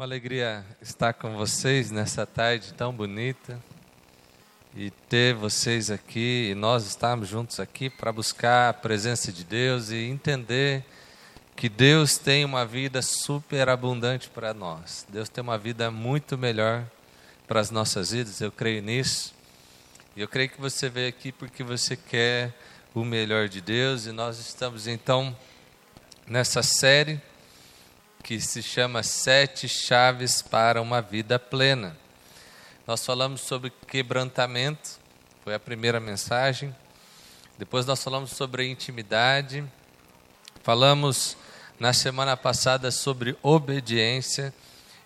Uma 0.00 0.06
alegria 0.06 0.64
estar 0.80 1.12
com 1.12 1.36
vocês 1.36 1.90
nessa 1.90 2.24
tarde 2.24 2.72
tão 2.72 2.90
bonita 2.90 3.60
e 4.74 4.90
ter 4.90 5.34
vocês 5.34 5.90
aqui 5.90 6.48
e 6.50 6.54
nós 6.54 6.86
estarmos 6.86 7.28
juntos 7.28 7.60
aqui 7.60 7.90
para 7.90 8.10
buscar 8.10 8.70
a 8.70 8.72
presença 8.72 9.30
de 9.30 9.44
Deus 9.44 9.90
e 9.90 9.96
entender 9.96 10.86
que 11.54 11.68
Deus 11.68 12.16
tem 12.16 12.46
uma 12.46 12.64
vida 12.64 13.02
super 13.02 13.68
abundante 13.68 14.30
para 14.30 14.54
nós. 14.54 15.06
Deus 15.06 15.28
tem 15.28 15.42
uma 15.44 15.58
vida 15.58 15.90
muito 15.90 16.38
melhor 16.38 16.82
para 17.46 17.60
as 17.60 17.70
nossas 17.70 18.10
vidas, 18.10 18.40
eu 18.40 18.50
creio 18.50 18.80
nisso. 18.80 19.34
E 20.16 20.22
eu 20.22 20.28
creio 20.28 20.48
que 20.48 20.58
você 20.58 20.88
veio 20.88 21.10
aqui 21.10 21.30
porque 21.30 21.62
você 21.62 21.94
quer 21.94 22.54
o 22.94 23.04
melhor 23.04 23.50
de 23.50 23.60
Deus 23.60 24.06
e 24.06 24.12
nós 24.12 24.38
estamos 24.38 24.86
então 24.86 25.36
nessa 26.26 26.62
série 26.62 27.20
que 28.22 28.40
se 28.40 28.62
chama 28.62 29.02
Sete 29.02 29.68
Chaves 29.68 30.42
para 30.42 30.80
uma 30.80 31.00
Vida 31.00 31.38
Plena. 31.38 31.96
Nós 32.86 33.04
falamos 33.04 33.40
sobre 33.40 33.70
quebrantamento, 33.88 34.98
foi 35.42 35.54
a 35.54 35.58
primeira 35.58 35.98
mensagem. 35.98 36.74
Depois 37.58 37.86
nós 37.86 38.02
falamos 38.02 38.30
sobre 38.30 38.68
intimidade. 38.68 39.64
Falamos 40.62 41.36
na 41.78 41.92
semana 41.92 42.36
passada 42.36 42.90
sobre 42.90 43.36
obediência. 43.42 44.54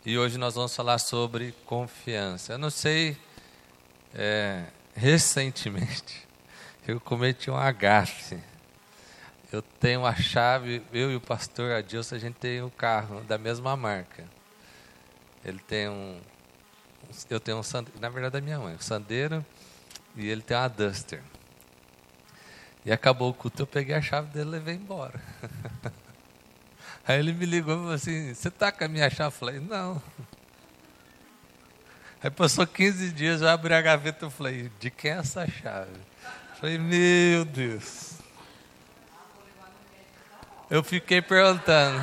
E 0.05 0.19
hoje 0.19 0.37
nós 0.37 0.55
vamos 0.55 0.75
falar 0.75 0.99
sobre 0.99 1.55
confiança. 1.65 2.55
Eu 2.55 2.59
não 2.59 2.71
sei, 2.71 3.17
é, 4.15 4.65
recentemente, 4.95 6.27
eu 6.87 7.01
cometi 7.01 7.51
um 7.51 7.57
agafe 7.57 8.39
eu 9.55 9.63
tenho 9.63 10.05
a 10.05 10.15
chave, 10.17 10.83
eu 10.93 11.13
e 11.13 11.17
o 11.17 11.21
pastor 11.21 11.71
Adilson, 11.71 12.17
a 12.17 12.19
gente 12.19 12.35
tem 12.35 12.61
um 12.61 12.71
carro 12.71 13.21
da 13.21 13.39
mesma 13.39 13.77
marca. 13.77 14.25
Ele 15.45 15.61
tem 15.61 15.89
um. 15.89 16.21
Eu 17.31 17.39
tenho 17.39 17.59
um 17.59 17.63
Sandero, 17.63 18.01
na 18.01 18.09
verdade 18.09 18.39
é 18.39 18.41
minha 18.41 18.59
mãe, 18.59 18.75
um 18.75 18.81
Sandero, 18.81 19.47
e 20.17 20.27
ele 20.27 20.43
tem 20.43 20.57
uma 20.57 20.67
Duster. 20.67 21.23
E 22.85 22.91
acabou 22.91 23.31
o 23.31 23.35
culto, 23.35 23.63
eu 23.63 23.67
peguei 23.67 23.95
a 23.95 24.03
chave 24.03 24.29
dele 24.33 24.49
e 24.49 24.51
levei 24.51 24.75
embora. 24.75 25.21
Aí 27.07 27.21
ele 27.21 27.33
me 27.33 27.47
ligou 27.47 27.75
e 27.75 27.79
falou 27.79 27.93
assim: 27.93 28.35
Você 28.35 28.49
está 28.49 28.73
com 28.73 28.83
a 28.83 28.89
minha 28.89 29.09
chave? 29.09 29.29
Eu 29.29 29.39
falei: 29.39 29.61
Não. 29.61 30.03
Aí 32.21 32.31
passou 32.31 32.67
15 32.67 33.13
dias, 33.13 33.41
eu 33.41 33.49
abri 33.49 33.73
a 33.73 33.81
gaveta 33.81 34.27
e 34.27 34.31
falei: 34.31 34.73
De 34.81 34.91
quem 34.91 35.13
é 35.13 35.19
essa 35.19 35.47
chave? 35.47 35.93
Eu 35.93 36.57
falei: 36.57 36.77
Meu 36.77 37.45
Deus. 37.45 38.24
Eu 40.71 40.83
fiquei 40.83 41.21
perguntando. 41.21 42.01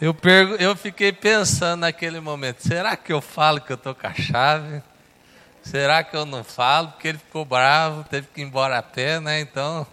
Eu, 0.00 0.14
pergu 0.14 0.54
eu 0.54 0.76
fiquei 0.76 1.12
pensando 1.12 1.80
naquele 1.80 2.20
momento: 2.20 2.62
será 2.66 2.96
que 2.96 3.12
eu 3.12 3.20
falo 3.20 3.60
que 3.60 3.72
eu 3.72 3.74
estou 3.74 3.94
com 3.94 4.06
a 4.06 4.14
chave? 4.14 4.82
Será 5.62 6.04
que 6.04 6.16
eu 6.16 6.24
não 6.24 6.44
falo? 6.44 6.92
Porque 6.92 7.08
ele 7.08 7.18
ficou 7.18 7.44
bravo, 7.44 8.04
teve 8.04 8.28
que 8.28 8.40
ir 8.40 8.44
embora 8.44 8.78
a 8.78 8.82
pé, 8.82 9.18
né? 9.18 9.40
Então, 9.40 9.86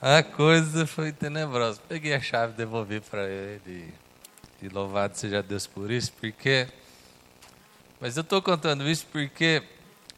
a 0.00 0.22
coisa 0.24 0.86
foi 0.86 1.12
tenebrosa. 1.12 1.80
Peguei 1.88 2.12
a 2.12 2.20
chave, 2.20 2.52
devolvi 2.54 3.00
para 3.00 3.28
ele. 3.28 3.94
E 4.60 4.68
louvado 4.68 5.16
seja 5.16 5.42
Deus 5.42 5.68
por 5.68 5.88
isso, 5.88 6.12
porque. 6.20 6.66
Mas 8.00 8.16
eu 8.16 8.22
estou 8.22 8.42
contando 8.42 8.88
isso 8.88 9.06
porque 9.06 9.62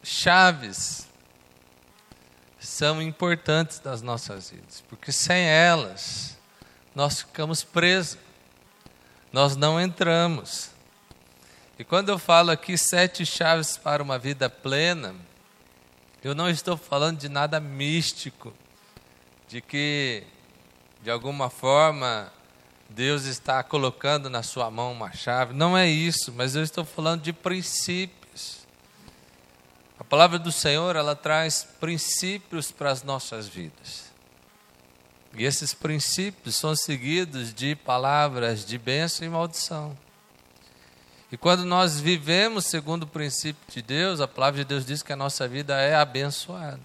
chaves 0.03 1.07
são 2.67 3.01
importantes 3.01 3.79
das 3.79 4.03
nossas 4.03 4.51
vidas, 4.51 4.83
porque 4.89 5.13
sem 5.13 5.45
elas 5.45 6.37
nós 6.95 7.21
ficamos 7.21 7.65
presos, 7.65 8.19
nós 9.33 9.57
não 9.57 9.81
entramos. 9.81 10.71
E 11.79 11.85
quando 11.85 12.09
eu 12.09 12.19
falo 12.19 12.51
aqui 12.51 12.79
sete 12.79 13.27
chaves 13.27 13.77
para 13.77 14.03
uma 14.03 14.19
vida 14.19 14.49
plena, 14.49 15.15
eu 16.23 16.35
não 16.35 16.49
estou 16.49 16.77
falando 16.77 17.19
de 17.19 17.29
nada 17.29 17.59
místico, 17.59 18.55
de 19.49 19.61
que 19.61 20.25
de 21.03 21.11
alguma 21.11 21.51
forma 21.51 22.33
Deus 22.89 23.25
está 23.25 23.63
colocando 23.63 24.31
na 24.31 24.43
sua 24.43 24.71
mão 24.71 24.93
uma 24.93 25.13
chave. 25.13 25.53
Não 25.53 25.77
é 25.77 25.89
isso, 25.89 26.33
mas 26.33 26.55
eu 26.55 26.63
estou 26.63 26.85
falando 26.85 27.23
de 27.23 27.33
princípios 27.33 28.24
a 29.99 30.03
palavra 30.05 30.39
do 30.39 30.51
Senhor, 30.51 30.97
ela 30.97 31.15
traz 31.15 31.67
princípios 31.79 32.71
para 32.71 32.91
as 32.91 33.03
nossas 33.03 33.47
vidas. 33.47 34.13
E 35.37 35.45
esses 35.45 35.75
princípios 35.75 36.57
são 36.57 36.75
seguidos 36.75 37.53
de 37.53 37.75
palavras 37.75 38.65
de 38.65 38.79
bênção 38.79 39.27
e 39.27 39.31
maldição. 39.31 39.97
E 41.31 41.37
quando 41.37 41.65
nós 41.65 42.01
vivemos 42.01 42.67
segundo 42.67 43.05
o 43.05 43.09
princípio 43.09 43.63
de 43.69 43.83
Deus, 43.83 44.21
a 44.21 44.29
palavra 44.29 44.63
de 44.63 44.65
Deus 44.65 44.87
diz 44.87 45.03
que 45.03 45.13
a 45.13 45.17
nossa 45.17 45.49
vida 45.49 45.81
é 45.81 45.95
abençoada. 45.95 46.81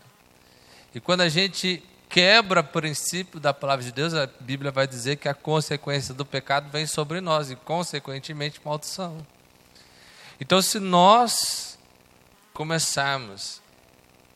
E 0.93 0.99
quando 0.99 1.21
a 1.21 1.29
gente 1.29 1.83
quebra 2.07 2.61
o 2.61 2.63
princípio 2.63 3.39
da 3.39 3.53
palavra 3.53 3.85
de 3.85 3.91
Deus, 3.91 4.13
a 4.15 4.27
Bíblia 4.39 4.71
vai 4.71 4.87
dizer 4.87 5.17
que 5.17 5.29
a 5.29 5.33
consequência 5.35 6.13
do 6.13 6.25
pecado 6.25 6.69
vem 6.71 6.87
sobre 6.87 7.21
nós 7.21 7.51
e, 7.51 7.55
consequentemente, 7.55 8.59
maldição. 8.65 9.25
Então, 10.41 10.61
se 10.61 10.79
nós 10.79 11.77
começarmos 12.59 13.61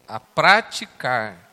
a 0.08 0.18
praticar 0.18 1.52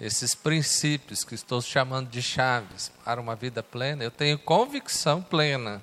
esses 0.00 0.34
princípios 0.34 1.24
que 1.24 1.34
estou 1.34 1.60
chamando 1.60 2.08
de 2.08 2.22
chaves 2.22 2.90
para 3.04 3.20
uma 3.20 3.36
vida 3.36 3.62
plena, 3.62 4.02
eu 4.02 4.10
tenho 4.10 4.38
convicção 4.38 5.20
plena, 5.20 5.82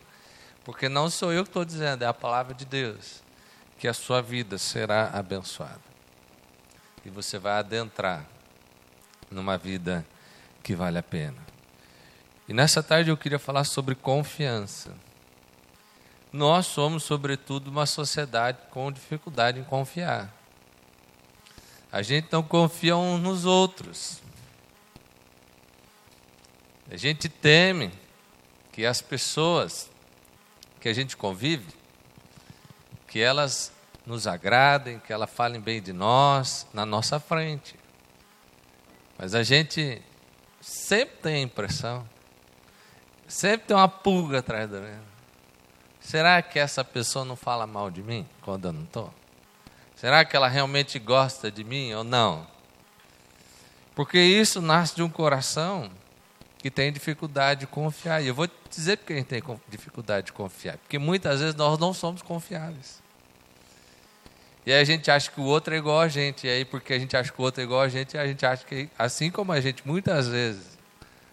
porque 0.66 0.89
não 0.89 1.07
sou 1.07 1.31
eu 1.31 1.44
que 1.44 1.51
estou 1.51 1.63
dizendo, 1.63 2.01
é 2.01 2.07
a 2.07 2.16
palavra 2.16 2.55
de 2.55 2.66
Deus, 2.66 3.22
que 3.78 3.88
a 3.88 3.94
sua 3.94 4.19
vida 4.19 4.57
será 4.57 5.11
abençoada. 5.13 5.79
E 7.05 7.11
você 7.11 7.38
vai 7.38 7.59
adentrar 7.59 8.25
numa 9.29 9.55
vida 9.55 10.03
que 10.63 10.73
vale 10.73 10.97
a 10.97 11.03
pena. 11.03 11.38
E 12.49 12.53
nessa 12.55 12.81
tarde 12.81 13.11
eu 13.11 13.17
queria 13.17 13.38
falar 13.38 13.66
sobre 13.66 13.94
confiança. 13.94 14.95
Nós 16.32 16.66
somos, 16.66 17.04
sobretudo, 17.04 17.70
uma 17.70 17.86
sociedade 17.86 18.58
com 18.70 18.92
dificuldade 18.92 19.60
em 19.60 19.64
confiar. 19.64 20.34
A 21.92 22.02
gente 22.02 22.28
não 22.32 22.44
confia 22.44 22.98
uns 22.98 23.22
nos 23.22 23.46
outros. 23.46 24.22
A 26.92 26.98
gente 26.98 27.30
teme 27.30 27.92
que 28.72 28.86
as 28.86 29.02
pessoas 29.02 29.90
que 30.80 30.88
a 30.88 30.94
gente 30.94 31.18
convive, 31.18 31.74
que 33.08 33.20
elas 33.20 33.72
nos 34.06 34.28
agradem, 34.28 35.00
que 35.00 35.12
elas 35.12 35.30
falem 35.30 35.59
bem 35.59 35.82
de 35.82 35.92
nós 35.92 36.68
na 36.74 36.86
nossa 36.86 37.20
frente. 37.20 37.76
Mas 39.18 39.34
a 39.34 39.44
gente 39.44 40.02
sempre 40.62 41.18
tem 41.18 41.36
a 41.36 41.42
impressão, 41.42 42.08
sempre 43.28 43.68
tem 43.68 43.76
uma 43.76 43.90
pulga 43.90 44.40
atrás 44.40 44.70
da 44.70 44.78
orelha. 44.78 45.16
Será 46.07 46.41
que 46.41 46.57
essa 46.57 46.85
pessoa 46.85 47.25
não 47.25 47.35
fala 47.35 47.68
mal 47.68 47.91
de 47.91 48.01
mim 48.01 48.25
quando 48.41 48.69
eu 48.69 48.72
não 48.72 48.84
estou? 48.84 49.13
Será 49.94 50.23
que 50.23 50.38
ela 50.38 50.47
realmente 50.47 50.97
gosta 51.00 51.51
de 51.51 51.66
mim 51.66 51.94
ou 51.94 52.01
não? 52.01 52.47
Porque 53.94 54.17
isso 54.17 54.62
nasce 54.62 54.96
de 54.96 55.03
um 55.03 55.09
coração 55.09 55.91
que 56.59 56.72
tem 56.72 56.94
dificuldade 56.94 57.59
de 57.59 57.67
confiar. 57.67 58.23
E 58.23 58.28
eu 58.28 58.34
vou 58.34 58.50
dizer 58.69 58.96
porque 58.96 59.12
a 59.12 59.16
gente 59.17 59.25
tem 59.25 59.44
dificuldade 59.67 60.28
de 60.28 60.31
confiar. 60.31 60.78
Porque 60.78 60.97
muitas 60.97 61.41
vezes 61.41 61.56
nós 61.56 61.78
não 61.78 61.94
somos 61.94 62.22
confiáveis. 62.22 63.03
E 64.66 64.72
aí 64.72 64.79
a 64.79 64.85
gente 64.85 65.12
acha 65.12 65.29
que 65.29 65.41
o 65.41 65.44
outro 65.44 65.73
é 65.73 65.78
igual 65.78 66.00
a 66.00 66.07
gente. 66.07 66.47
E 66.47 66.50
aí, 66.50 66.63
porque 66.63 66.94
a 66.94 67.00
gente 67.00 67.17
acha 67.17 67.34
que 67.34 67.41
o 67.41 67.44
outro 67.44 67.59
é 67.59 67.66
igual 67.66 67.81
a 67.81 67.90
gente, 67.90 68.17
a 68.17 68.25
gente 68.25 68.46
acha 68.46 68.63
que, 68.63 68.90
assim 68.97 69.29
como 69.29 69.51
a 69.51 69.59
gente, 69.59 69.85
muitas 69.85 70.29
vezes, 70.29 70.78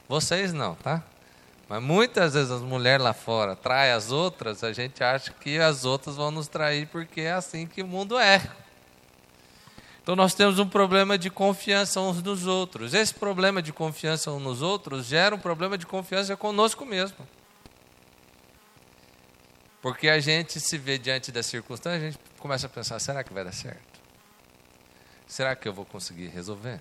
vocês 0.08 0.52
não, 0.52 0.74
tá? 0.74 1.00
Mas 1.74 1.82
muitas 1.82 2.34
vezes 2.34 2.52
as 2.52 2.62
mulheres 2.62 3.02
lá 3.02 3.12
fora 3.12 3.56
traem 3.56 3.90
as 3.90 4.12
outras, 4.12 4.62
a 4.62 4.72
gente 4.72 5.02
acha 5.02 5.32
que 5.32 5.58
as 5.58 5.84
outras 5.84 6.14
vão 6.14 6.30
nos 6.30 6.46
trair 6.46 6.86
porque 6.86 7.22
é 7.22 7.32
assim 7.32 7.66
que 7.66 7.82
o 7.82 7.86
mundo 7.86 8.16
é. 8.16 8.40
Então 10.00 10.14
nós 10.14 10.34
temos 10.34 10.60
um 10.60 10.68
problema 10.68 11.18
de 11.18 11.30
confiança 11.30 12.00
uns 12.00 12.22
nos 12.22 12.46
outros. 12.46 12.94
Esse 12.94 13.12
problema 13.12 13.60
de 13.60 13.72
confiança 13.72 14.30
uns 14.30 14.40
nos 14.40 14.62
outros 14.62 15.06
gera 15.06 15.34
um 15.34 15.38
problema 15.38 15.76
de 15.76 15.84
confiança 15.84 16.36
conosco 16.36 16.86
mesmo. 16.86 17.26
Porque 19.82 20.08
a 20.08 20.20
gente 20.20 20.60
se 20.60 20.78
vê 20.78 20.96
diante 20.96 21.32
das 21.32 21.46
circunstâncias, 21.46 22.02
a 22.04 22.06
gente 22.06 22.20
começa 22.38 22.68
a 22.68 22.70
pensar: 22.70 23.00
será 23.00 23.24
que 23.24 23.32
vai 23.32 23.42
dar 23.42 23.52
certo? 23.52 24.00
Será 25.26 25.56
que 25.56 25.66
eu 25.66 25.72
vou 25.72 25.84
conseguir 25.84 26.28
resolver? 26.28 26.80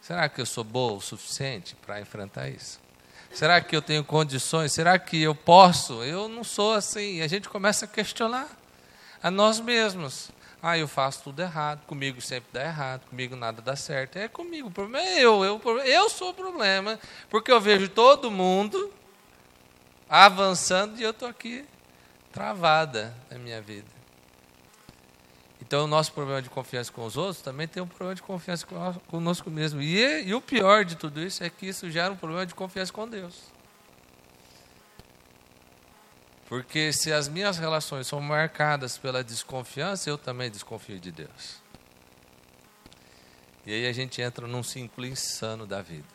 Será 0.00 0.26
que 0.26 0.40
eu 0.40 0.46
sou 0.46 0.64
boa 0.64 0.94
o 0.94 1.02
suficiente 1.02 1.76
para 1.84 2.00
enfrentar 2.00 2.48
isso? 2.48 2.85
Será 3.32 3.60
que 3.60 3.76
eu 3.76 3.82
tenho 3.82 4.04
condições? 4.04 4.72
Será 4.72 4.98
que 4.98 5.22
eu 5.22 5.34
posso? 5.34 6.02
Eu 6.02 6.28
não 6.28 6.42
sou 6.42 6.72
assim. 6.72 7.16
E 7.16 7.22
a 7.22 7.28
gente 7.28 7.48
começa 7.48 7.84
a 7.84 7.88
questionar 7.88 8.48
a 9.22 9.30
nós 9.30 9.60
mesmos. 9.60 10.30
Ah, 10.62 10.76
eu 10.76 10.88
faço 10.88 11.22
tudo 11.22 11.42
errado, 11.42 11.84
comigo 11.86 12.20
sempre 12.20 12.48
dá 12.52 12.64
errado, 12.64 13.02
comigo 13.08 13.36
nada 13.36 13.60
dá 13.62 13.76
certo. 13.76 14.16
É 14.16 14.26
comigo, 14.26 14.68
o 14.68 14.70
problema 14.70 15.06
é 15.06 15.20
eu, 15.20 15.44
eu, 15.44 15.60
eu 15.84 16.10
sou 16.10 16.30
o 16.30 16.34
problema, 16.34 16.98
porque 17.28 17.52
eu 17.52 17.60
vejo 17.60 17.88
todo 17.88 18.30
mundo 18.30 18.92
avançando 20.08 20.98
e 20.98 21.02
eu 21.02 21.10
estou 21.10 21.28
aqui 21.28 21.64
travada 22.32 23.14
na 23.30 23.38
minha 23.38 23.60
vida. 23.60 23.95
Então, 25.66 25.82
o 25.82 25.88
nosso 25.88 26.12
problema 26.12 26.40
de 26.40 26.48
confiança 26.48 26.92
com 26.92 27.04
os 27.04 27.16
outros 27.16 27.42
também 27.42 27.66
tem 27.66 27.82
um 27.82 27.88
problema 27.88 28.14
de 28.14 28.22
confiança 28.22 28.64
conosco 29.08 29.50
mesmo. 29.50 29.82
E, 29.82 30.28
e 30.28 30.32
o 30.32 30.40
pior 30.40 30.84
de 30.84 30.94
tudo 30.94 31.20
isso 31.20 31.42
é 31.42 31.50
que 31.50 31.66
isso 31.66 31.90
gera 31.90 32.12
um 32.12 32.16
problema 32.16 32.46
de 32.46 32.54
confiança 32.54 32.92
com 32.92 33.08
Deus. 33.08 33.34
Porque 36.48 36.92
se 36.92 37.12
as 37.12 37.26
minhas 37.26 37.58
relações 37.58 38.06
são 38.06 38.20
marcadas 38.20 38.96
pela 38.96 39.24
desconfiança, 39.24 40.08
eu 40.08 40.16
também 40.16 40.48
desconfio 40.48 41.00
de 41.00 41.10
Deus. 41.10 41.60
E 43.66 43.72
aí 43.72 43.88
a 43.88 43.92
gente 43.92 44.22
entra 44.22 44.46
num 44.46 44.62
ciclo 44.62 45.04
insano 45.04 45.66
da 45.66 45.82
vida. 45.82 46.06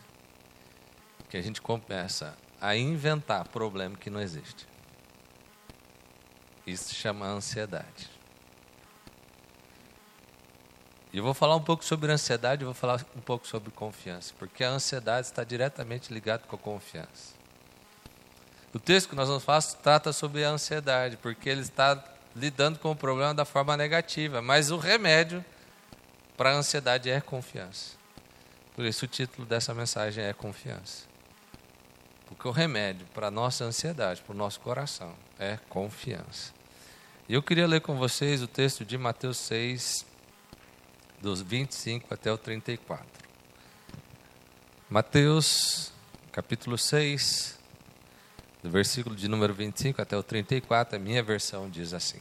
Que 1.29 1.35
a 1.35 1.41
gente 1.41 1.61
começa 1.61 2.37
a 2.61 2.77
inventar 2.77 3.45
problema 3.49 3.97
que 3.97 4.09
não 4.09 4.21
existe. 4.21 4.65
Isso 6.65 6.85
se 6.85 6.95
chama 6.95 7.25
ansiedade. 7.25 8.21
E 10.89 10.99
eu 11.17 11.23
vou 11.23 11.33
falar 11.33 11.55
um 11.55 11.61
pouco 11.61 11.83
sobre 11.83 12.11
ansiedade, 12.11 12.61
e 12.61 12.65
vou 12.65 12.73
falar 12.73 13.05
um 13.15 13.21
pouco 13.21 13.45
sobre 13.45 13.69
confiança, 13.71 14.33
porque 14.39 14.63
a 14.63 14.69
ansiedade 14.69 15.27
está 15.27 15.43
diretamente 15.43 16.13
ligada 16.13 16.43
com 16.47 16.55
a 16.55 16.59
confiança. 16.59 17.33
O 18.73 18.79
texto 18.79 19.09
que 19.09 19.15
nós 19.15 19.27
vamos 19.27 19.43
falar 19.43 19.61
trata 19.61 20.13
sobre 20.13 20.45
a 20.45 20.49
ansiedade, 20.49 21.17
porque 21.17 21.49
ele 21.49 21.61
está 21.61 22.01
lidando 22.33 22.79
com 22.79 22.91
o 22.91 22.95
problema 22.95 23.33
da 23.33 23.43
forma 23.43 23.75
negativa, 23.75 24.41
mas 24.41 24.71
o 24.71 24.77
remédio 24.77 25.43
para 26.37 26.51
a 26.51 26.53
ansiedade 26.53 27.09
é 27.09 27.19
confiança. 27.19 27.95
Por 28.73 28.85
isso 28.85 29.03
o 29.03 29.07
título 29.07 29.45
dessa 29.45 29.73
mensagem 29.73 30.23
é 30.23 30.31
confiança. 30.31 31.05
Porque 32.25 32.47
o 32.47 32.51
remédio 32.51 33.05
para 33.13 33.27
a 33.27 33.31
nossa 33.31 33.65
ansiedade, 33.65 34.21
para 34.21 34.33
o 34.33 34.37
nosso 34.37 34.61
coração, 34.61 35.13
é 35.37 35.59
confiança. 35.67 36.53
E 37.27 37.33
eu 37.33 37.43
queria 37.43 37.67
ler 37.67 37.81
com 37.81 37.97
vocês 37.97 38.41
o 38.41 38.47
texto 38.47 38.85
de 38.85 38.97
Mateus 38.97 39.37
6, 39.37 40.05
dos 41.21 41.41
25 41.41 42.13
até 42.13 42.31
o 42.31 42.37
34. 42.37 43.05
Mateus, 44.89 45.91
capítulo 46.31 46.77
6, 46.77 47.59
do 48.63 48.69
versículo 48.69 49.15
de 49.15 49.27
número 49.27 49.53
25 49.53 50.01
até 50.01 50.17
o 50.17 50.23
34, 50.23 50.95
a 50.95 50.99
minha 50.99 51.21
versão 51.21 51.69
diz 51.69 51.93
assim: 51.93 52.19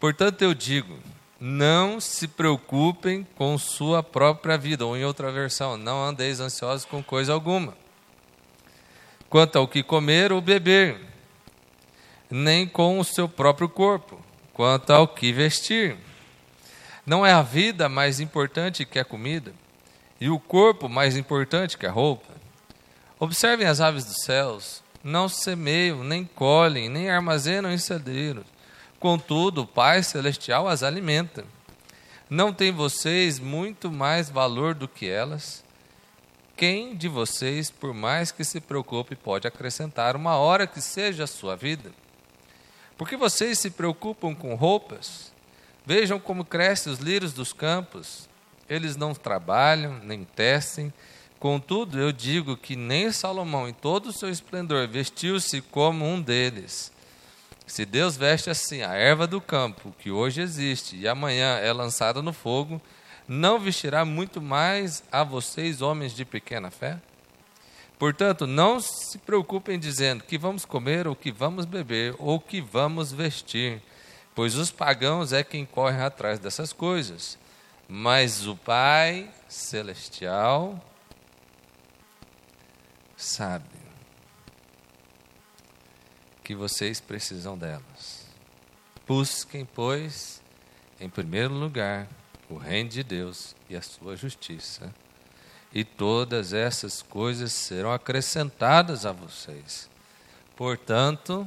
Portanto 0.00 0.42
eu 0.42 0.54
digo, 0.54 0.98
não 1.38 2.00
se 2.00 2.26
preocupem 2.26 3.26
com 3.36 3.56
sua 3.58 4.02
própria 4.02 4.56
vida, 4.56 4.84
ou 4.86 4.96
em 4.96 5.04
outra 5.04 5.30
versão, 5.30 5.76
não 5.76 6.02
andeis 6.02 6.40
ansiosos 6.40 6.84
com 6.84 7.02
coisa 7.02 7.32
alguma. 7.32 7.76
Quanto 9.28 9.56
ao 9.56 9.68
que 9.68 9.82
comer 9.82 10.32
ou 10.32 10.40
beber, 10.40 11.00
nem 12.30 12.66
com 12.66 12.98
o 12.98 13.04
seu 13.04 13.28
próprio 13.28 13.68
corpo, 13.68 14.20
quanto 14.52 14.90
ao 14.90 15.06
que 15.06 15.32
vestir. 15.32 15.96
Não 17.06 17.24
é 17.24 17.32
a 17.32 17.42
vida 17.42 17.88
mais 17.88 18.18
importante 18.18 18.84
que 18.86 18.98
a 18.98 19.04
comida, 19.04 19.52
e 20.18 20.30
o 20.30 20.38
corpo 20.38 20.88
mais 20.88 21.16
importante 21.16 21.76
que 21.76 21.86
a 21.86 21.90
roupa? 21.90 22.32
Observem 23.20 23.66
as 23.66 23.80
aves 23.80 24.04
dos 24.04 24.22
céus, 24.24 24.82
não 25.02 25.28
semeiam, 25.28 26.02
nem 26.02 26.24
colhem, 26.24 26.88
nem 26.88 27.10
armazenam 27.10 27.70
em 27.70 27.76
celeiros. 27.76 28.46
Contudo, 28.98 29.62
o 29.62 29.66
Pai 29.66 30.02
Celestial 30.02 30.66
as 30.66 30.82
alimenta. 30.82 31.44
Não 32.30 32.54
tem 32.54 32.72
vocês 32.72 33.38
muito 33.38 33.90
mais 33.92 34.30
valor 34.30 34.74
do 34.74 34.88
que 34.88 35.06
elas? 35.06 35.62
Quem 36.56 36.96
de 36.96 37.06
vocês, 37.06 37.70
por 37.70 37.92
mais 37.92 38.32
que 38.32 38.44
se 38.44 38.62
preocupe, 38.62 39.14
pode 39.14 39.46
acrescentar 39.46 40.16
uma 40.16 40.36
hora 40.36 40.66
que 40.66 40.80
seja 40.80 41.24
a 41.24 41.26
sua 41.26 41.54
vida? 41.54 41.92
Porque 42.96 43.14
vocês 43.14 43.58
se 43.58 43.70
preocupam 43.70 44.34
com 44.34 44.54
roupas? 44.54 45.33
Vejam 45.86 46.18
como 46.18 46.44
crescem 46.44 46.92
os 46.92 46.98
lírios 46.98 47.32
dos 47.32 47.52
campos. 47.52 48.28
Eles 48.68 48.96
não 48.96 49.14
trabalham, 49.14 49.98
nem 50.02 50.24
tecem. 50.24 50.92
Contudo, 51.38 51.98
eu 51.98 52.10
digo 52.10 52.56
que 52.56 52.74
nem 52.74 53.12
Salomão, 53.12 53.68
em 53.68 53.74
todo 53.74 54.06
o 54.06 54.12
seu 54.12 54.30
esplendor, 54.30 54.88
vestiu-se 54.88 55.60
como 55.60 56.06
um 56.06 56.20
deles. 56.20 56.90
Se 57.66 57.84
Deus 57.84 58.16
veste 58.16 58.48
assim 58.48 58.82
a 58.82 58.94
erva 58.94 59.26
do 59.26 59.40
campo, 59.40 59.94
que 59.98 60.10
hoje 60.10 60.40
existe 60.40 60.96
e 60.96 61.06
amanhã 61.06 61.58
é 61.58 61.72
lançada 61.72 62.22
no 62.22 62.32
fogo, 62.32 62.80
não 63.28 63.58
vestirá 63.58 64.04
muito 64.04 64.40
mais 64.40 65.02
a 65.10 65.22
vocês, 65.22 65.82
homens 65.82 66.14
de 66.14 66.24
pequena 66.24 66.70
fé? 66.70 66.98
Portanto, 67.98 68.46
não 68.46 68.80
se 68.80 69.18
preocupem 69.18 69.78
dizendo 69.78 70.24
que 70.24 70.36
vamos 70.36 70.64
comer, 70.64 71.06
ou 71.06 71.14
que 71.14 71.30
vamos 71.30 71.64
beber, 71.64 72.14
ou 72.18 72.40
que 72.40 72.60
vamos 72.60 73.12
vestir 73.12 73.80
pois 74.34 74.56
os 74.56 74.70
pagãos 74.70 75.32
é 75.32 75.44
quem 75.44 75.64
corre 75.64 76.02
atrás 76.02 76.38
dessas 76.38 76.72
coisas. 76.72 77.38
Mas 77.88 78.46
o 78.46 78.56
Pai 78.56 79.30
Celestial 79.48 80.82
sabe 83.16 83.64
que 86.42 86.54
vocês 86.54 87.00
precisam 87.00 87.56
delas. 87.56 88.26
Busquem, 89.06 89.64
pois, 89.66 90.42
em 91.00 91.08
primeiro 91.08 91.52
lugar, 91.52 92.08
o 92.48 92.56
reino 92.56 92.90
de 92.90 93.02
Deus 93.02 93.54
e 93.68 93.76
a 93.76 93.82
sua 93.82 94.16
justiça, 94.16 94.94
e 95.72 95.84
todas 95.84 96.52
essas 96.52 97.02
coisas 97.02 97.52
serão 97.52 97.92
acrescentadas 97.92 99.04
a 99.04 99.12
vocês. 99.12 99.90
Portanto, 100.56 101.46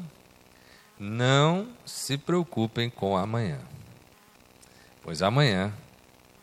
não 0.99 1.67
se 1.85 2.17
preocupem 2.17 2.89
com 2.89 3.15
amanhã, 3.15 3.59
pois 5.03 5.21
amanhã 5.21 5.73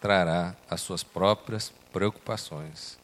trará 0.00 0.54
as 0.68 0.80
suas 0.80 1.02
próprias 1.02 1.72
preocupações. 1.92 2.98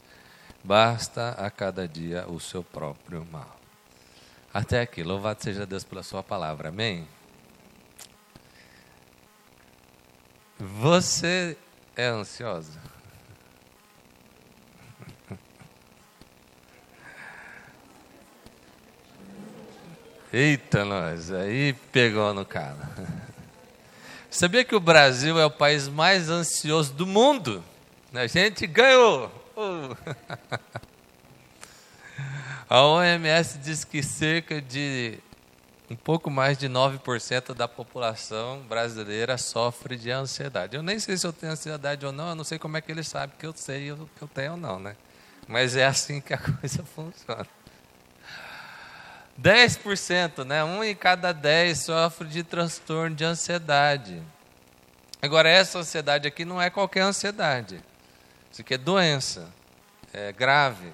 Basta 0.62 1.30
a 1.30 1.50
cada 1.50 1.88
dia 1.88 2.26
o 2.28 2.38
seu 2.38 2.62
próprio 2.62 3.26
mal. 3.30 3.58
Até 4.52 4.80
aqui, 4.80 5.02
louvado 5.02 5.42
seja 5.42 5.64
Deus 5.64 5.84
pela 5.84 6.02
Sua 6.02 6.22
palavra, 6.22 6.68
amém? 6.68 7.06
Você 10.58 11.56
é 11.96 12.06
ansiosa? 12.06 12.78
Eita, 20.32 20.84
nós, 20.84 21.32
aí 21.32 21.72
pegou 21.90 22.32
no 22.32 22.44
cara. 22.44 22.88
Sabia 24.30 24.64
que 24.64 24.76
o 24.76 24.80
Brasil 24.80 25.40
é 25.40 25.44
o 25.44 25.50
país 25.50 25.88
mais 25.88 26.30
ansioso 26.30 26.92
do 26.92 27.04
mundo? 27.04 27.64
A 28.14 28.28
gente 28.28 28.64
ganhou. 28.64 29.26
Uh. 29.56 29.96
A 32.70 32.84
OMS 32.84 33.58
diz 33.58 33.82
que 33.82 34.00
cerca 34.00 34.62
de 34.62 35.18
um 35.90 35.96
pouco 35.96 36.30
mais 36.30 36.56
de 36.56 36.68
9% 36.68 37.52
da 37.52 37.66
população 37.66 38.60
brasileira 38.68 39.36
sofre 39.36 39.96
de 39.96 40.12
ansiedade. 40.12 40.76
Eu 40.76 40.82
nem 40.84 41.00
sei 41.00 41.16
se 41.16 41.26
eu 41.26 41.32
tenho 41.32 41.50
ansiedade 41.50 42.06
ou 42.06 42.12
não, 42.12 42.28
eu 42.28 42.34
não 42.36 42.44
sei 42.44 42.60
como 42.60 42.76
é 42.76 42.80
que 42.80 42.92
eles 42.92 43.08
sabem 43.08 43.34
que 43.36 43.44
eu 43.44 43.52
sei 43.56 43.92
que 44.16 44.22
eu 44.22 44.28
tenho 44.28 44.52
ou 44.52 44.56
não, 44.56 44.78
né? 44.78 44.94
Mas 45.48 45.74
é 45.74 45.84
assim 45.84 46.20
que 46.20 46.32
a 46.32 46.38
coisa 46.38 46.84
funciona. 46.84 47.48
10%, 49.42 50.44
né? 50.44 50.62
Um 50.62 50.84
em 50.84 50.94
cada 50.94 51.32
10 51.32 51.78
sofre 51.78 52.28
de 52.28 52.42
transtorno 52.42 53.16
de 53.16 53.24
ansiedade. 53.24 54.22
Agora, 55.22 55.48
essa 55.48 55.78
ansiedade 55.78 56.28
aqui 56.28 56.44
não 56.44 56.60
é 56.60 56.68
qualquer 56.68 57.02
ansiedade. 57.02 57.80
Isso 58.52 58.60
aqui 58.60 58.74
é 58.74 58.78
doença, 58.78 59.48
é 60.12 60.32
grave. 60.32 60.92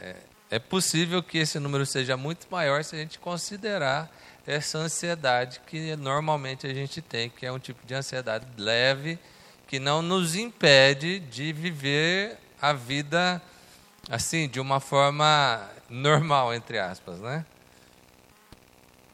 É, 0.00 0.16
é 0.50 0.58
possível 0.58 1.22
que 1.22 1.38
esse 1.38 1.58
número 1.58 1.84
seja 1.84 2.16
muito 2.16 2.46
maior 2.50 2.82
se 2.84 2.96
a 2.96 2.98
gente 2.98 3.18
considerar 3.18 4.10
essa 4.46 4.78
ansiedade 4.78 5.60
que 5.66 5.94
normalmente 5.96 6.66
a 6.66 6.72
gente 6.72 7.02
tem, 7.02 7.28
que 7.28 7.44
é 7.44 7.52
um 7.52 7.58
tipo 7.58 7.86
de 7.86 7.94
ansiedade 7.94 8.46
leve, 8.56 9.18
que 9.66 9.78
não 9.78 10.00
nos 10.00 10.34
impede 10.36 11.20
de 11.20 11.52
viver 11.52 12.38
a 12.60 12.72
vida 12.72 13.42
assim, 14.10 14.48
de 14.48 14.58
uma 14.58 14.80
forma 14.80 15.68
normal, 15.90 16.54
entre 16.54 16.78
aspas, 16.78 17.18
né? 17.20 17.44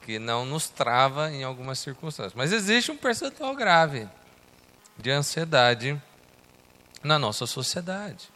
Que 0.05 0.19
não 0.19 0.45
nos 0.45 0.69
trava 0.69 1.31
em 1.31 1.45
algumas 1.45 1.79
circunstâncias. 1.79 2.35
Mas 2.35 2.53
existe 2.53 2.91
um 2.91 2.97
percentual 2.97 3.57
grave 3.57 4.07
de 4.99 5.11
ansiedade 5.11 6.01
na 7.03 7.19
nossa 7.19 7.47
sociedade. 7.47 8.29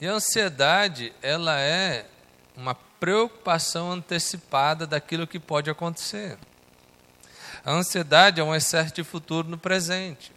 E 0.00 0.06
a 0.06 0.12
ansiedade, 0.12 1.12
ela 1.20 1.60
é 1.60 2.06
uma 2.56 2.74
preocupação 2.74 3.90
antecipada 3.90 4.86
daquilo 4.86 5.26
que 5.26 5.40
pode 5.40 5.68
acontecer. 5.68 6.38
A 7.64 7.72
ansiedade 7.72 8.40
é 8.40 8.44
um 8.44 8.54
excesso 8.54 8.94
de 8.94 9.02
futuro 9.02 9.48
no 9.48 9.58
presente. 9.58 10.32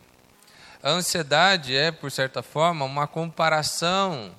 A 0.82 0.90
ansiedade 0.90 1.76
é, 1.76 1.92
por 1.92 2.12
certa 2.12 2.42
forma, 2.42 2.86
uma 2.86 3.08
comparação 3.08 4.34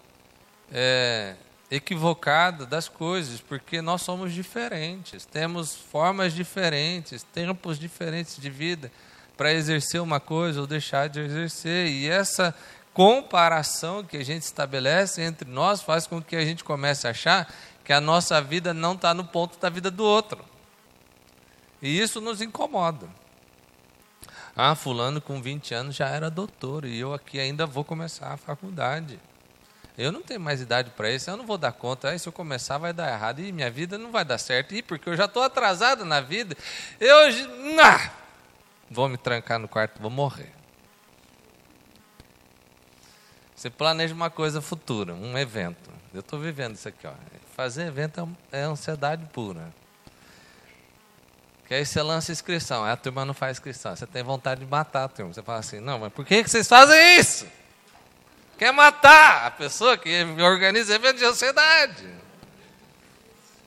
é, 0.72 1.34
equivocada 1.70 2.64
das 2.64 2.88
coisas, 2.88 3.40
porque 3.40 3.82
nós 3.82 4.02
somos 4.02 4.32
diferentes, 4.32 5.24
temos 5.24 5.74
formas 5.74 6.32
diferentes, 6.32 7.22
tempos 7.22 7.78
diferentes 7.78 8.36
de 8.36 8.50
vida 8.50 8.90
para 9.36 9.52
exercer 9.52 10.00
uma 10.00 10.20
coisa 10.20 10.60
ou 10.60 10.66
deixar 10.66 11.08
de 11.08 11.20
exercer. 11.20 11.88
E 11.88 12.08
essa 12.08 12.54
comparação 12.94 14.02
que 14.02 14.16
a 14.16 14.24
gente 14.24 14.42
estabelece 14.42 15.20
entre 15.20 15.50
nós 15.50 15.82
faz 15.82 16.06
com 16.06 16.22
que 16.22 16.36
a 16.36 16.44
gente 16.44 16.64
comece 16.64 17.06
a 17.06 17.10
achar 17.10 17.52
que 17.84 17.92
a 17.92 18.00
nossa 18.00 18.40
vida 18.40 18.72
não 18.72 18.94
está 18.94 19.12
no 19.12 19.24
ponto 19.24 19.58
da 19.58 19.68
vida 19.68 19.90
do 19.90 20.04
outro. 20.04 20.44
E 21.82 22.00
isso 22.00 22.20
nos 22.20 22.40
incomoda. 22.40 23.06
Ah, 24.56 24.74
fulano 24.74 25.20
com 25.20 25.42
20 25.42 25.74
anos 25.74 25.94
já 25.94 26.08
era 26.08 26.30
doutor 26.30 26.86
e 26.86 26.98
eu 26.98 27.12
aqui 27.12 27.38
ainda 27.38 27.66
vou 27.66 27.84
começar 27.84 28.32
a 28.32 28.36
faculdade. 28.38 29.20
Eu 29.98 30.12
não 30.12 30.22
tenho 30.22 30.40
mais 30.40 30.60
idade 30.60 30.90
para 30.90 31.10
isso, 31.10 31.30
eu 31.30 31.36
não 31.36 31.46
vou 31.46 31.56
dar 31.56 31.72
conta. 31.72 32.10
Aí 32.10 32.18
se 32.18 32.28
eu 32.28 32.32
começar 32.32 32.76
vai 32.76 32.92
dar 32.92 33.10
errado 33.10 33.40
e 33.40 33.50
minha 33.50 33.70
vida 33.70 33.96
não 33.96 34.12
vai 34.12 34.24
dar 34.24 34.36
certo. 34.36 34.74
E 34.74 34.82
porque 34.82 35.08
eu 35.08 35.16
já 35.16 35.24
estou 35.24 35.42
atrasado 35.42 36.04
na 36.04 36.20
vida, 36.20 36.56
eu 37.00 37.16
ah, 37.82 38.10
vou 38.90 39.08
me 39.08 39.16
trancar 39.16 39.58
no 39.58 39.66
quarto, 39.66 40.00
vou 40.00 40.10
morrer. 40.10 40.52
Você 43.54 43.70
planeja 43.70 44.12
uma 44.12 44.28
coisa 44.28 44.60
futura, 44.60 45.14
um 45.14 45.38
evento. 45.38 45.90
Eu 46.12 46.20
estou 46.20 46.38
vivendo 46.38 46.74
isso 46.74 46.88
aqui. 46.88 47.06
Ó. 47.06 47.12
Fazer 47.54 47.86
evento 47.86 48.28
é, 48.52 48.60
é 48.60 48.62
ansiedade 48.64 49.24
pura. 49.32 49.72
Que 51.66 51.74
aí 51.74 51.86
você 51.86 52.02
lança 52.02 52.30
inscrição, 52.30 52.84
aí 52.84 52.92
a 52.92 52.96
turma 52.96 53.24
não 53.24 53.32
faz 53.32 53.56
inscrição. 53.56 53.96
Você 53.96 54.06
tem 54.06 54.22
vontade 54.22 54.60
de 54.60 54.70
matar 54.70 55.04
a 55.04 55.08
turma. 55.08 55.32
Você 55.32 55.42
fala 55.42 55.58
assim, 55.58 55.80
não, 55.80 55.98
mas 55.98 56.12
por 56.12 56.24
que 56.24 56.46
vocês 56.46 56.68
fazem 56.68 57.18
isso? 57.18 57.46
Quer 58.58 58.72
matar 58.72 59.46
a 59.46 59.50
pessoa 59.50 59.98
que 59.98 60.24
organiza 60.40 60.94
evento 60.94 61.18
de 61.18 61.24
ansiedade. 61.24 62.08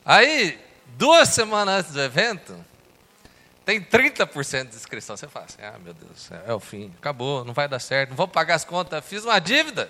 Aí, 0.03 0.59
duas 0.97 1.29
semanas 1.29 1.79
antes 1.79 1.93
do 1.93 2.01
evento, 2.01 2.65
tem 3.63 3.79
30% 3.79 4.69
de 4.69 4.75
inscrição. 4.75 5.15
Você 5.15 5.27
fala 5.27 5.45
assim, 5.45 5.61
ah, 5.61 5.77
meu 5.79 5.93
Deus, 5.93 6.29
é 6.47 6.53
o 6.53 6.59
fim, 6.59 6.91
acabou, 6.97 7.45
não 7.45 7.53
vai 7.53 7.67
dar 7.67 7.79
certo, 7.79 8.09
não 8.09 8.17
vou 8.17 8.27
pagar 8.27 8.55
as 8.55 8.65
contas, 8.65 9.05
fiz 9.05 9.23
uma 9.23 9.39
dívida. 9.39 9.89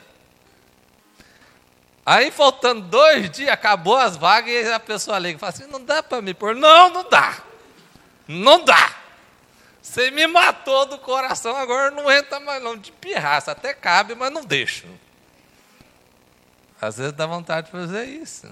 Aí, 2.06 2.30
faltando 2.32 2.82
dois 2.82 3.30
dias, 3.30 3.50
acabou 3.50 3.96
as 3.96 4.18
vagas 4.18 4.52
e 4.52 4.74
a 4.74 4.80
pessoa 4.80 5.20
liga 5.20 5.38
e 5.38 5.40
fala 5.40 5.54
assim, 5.54 5.68
não 5.68 5.82
dá 5.82 6.04
para 6.04 6.22
me 6.22 6.34
pôr. 6.34 6.56
Não, 6.56 6.90
não 6.90 7.08
dá. 7.08 7.38
Não 8.28 8.66
dá. 8.66 8.99
Você 9.82 10.12
me 10.12 10.28
matou 10.28 10.86
do 10.86 10.98
coração, 10.98 11.56
agora 11.56 11.90
não 11.92 12.12
entra 12.12 12.40
mais 12.40 12.62
não. 12.62 12.78
De 12.78 12.92
pirraça, 12.92 13.52
até 13.52 13.74
cabe, 13.74 14.14
mas 14.16 14.32
não 14.32 14.44
deixo. 14.44 14.88
Às 16.82 16.98
vezes 16.98 17.14
dá 17.14 17.26
vontade 17.26 17.68
de 17.68 17.72
fazer 17.72 18.06
isso. 18.06 18.48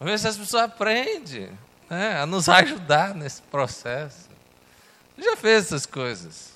Ver 0.00 0.18
se 0.18 0.28
as 0.28 0.36
pessoas 0.36 0.64
aprendem 0.64 1.50
né, 1.88 2.20
a 2.20 2.26
nos 2.26 2.48
ajudar 2.48 3.14
nesse 3.14 3.42
processo. 3.42 4.28
Já 5.18 5.36
fez 5.36 5.66
essas 5.66 5.84
coisas. 5.84 6.54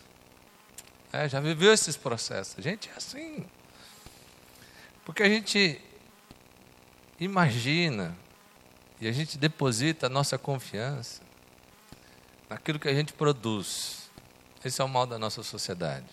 É, 1.13 1.29
já 1.29 1.41
viveu 1.41 1.73
esses 1.73 1.97
processos. 1.97 2.55
A 2.59 2.63
gente 2.63 2.89
é 2.89 2.93
assim. 2.97 3.45
Porque 5.05 5.23
a 5.23 5.29
gente 5.29 5.81
imagina 7.21 8.17
e 9.01 9.07
a 9.07 9.13
gente 9.13 9.37
deposita 9.37 10.07
a 10.07 10.11
nossa 10.11 10.39
confiança 10.39 11.24
naquilo 12.49 12.79
que 12.79 12.89
a 12.89 12.95
gente 12.95 13.13
produz. 13.13 14.11
Esse 14.65 14.81
é 14.81 14.85
o 14.85 14.89
mal 14.89 15.07
da 15.07 15.19
nossa 15.19 15.43
sociedade. 15.43 16.07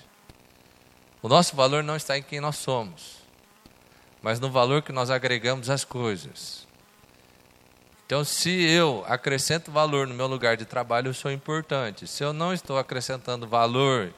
O 1.22 1.30
nosso 1.30 1.56
valor 1.56 1.84
não 1.84 1.96
está 1.96 2.18
em 2.18 2.24
quem 2.24 2.40
nós 2.40 2.58
somos, 2.58 3.18
mas 4.22 4.40
no 4.40 4.50
valor 4.50 4.82
que 4.82 4.92
nós 4.92 5.10
agregamos 5.10 5.70
às 5.70 5.84
coisas. 5.84 6.68
Então, 8.06 8.26
se 8.26 8.50
eu 8.50 9.06
acrescento 9.08 9.72
valor 9.72 10.06
no 10.06 10.14
meu 10.14 10.28
lugar 10.28 10.58
de 10.58 10.66
trabalho, 10.66 11.08
eu 11.08 11.14
sou 11.14 11.32
importante. 11.32 12.06
Se 12.08 12.24
eu 12.24 12.34
não 12.34 12.54
estou 12.54 12.78
acrescentando 12.78 13.48
valor, 13.48 14.14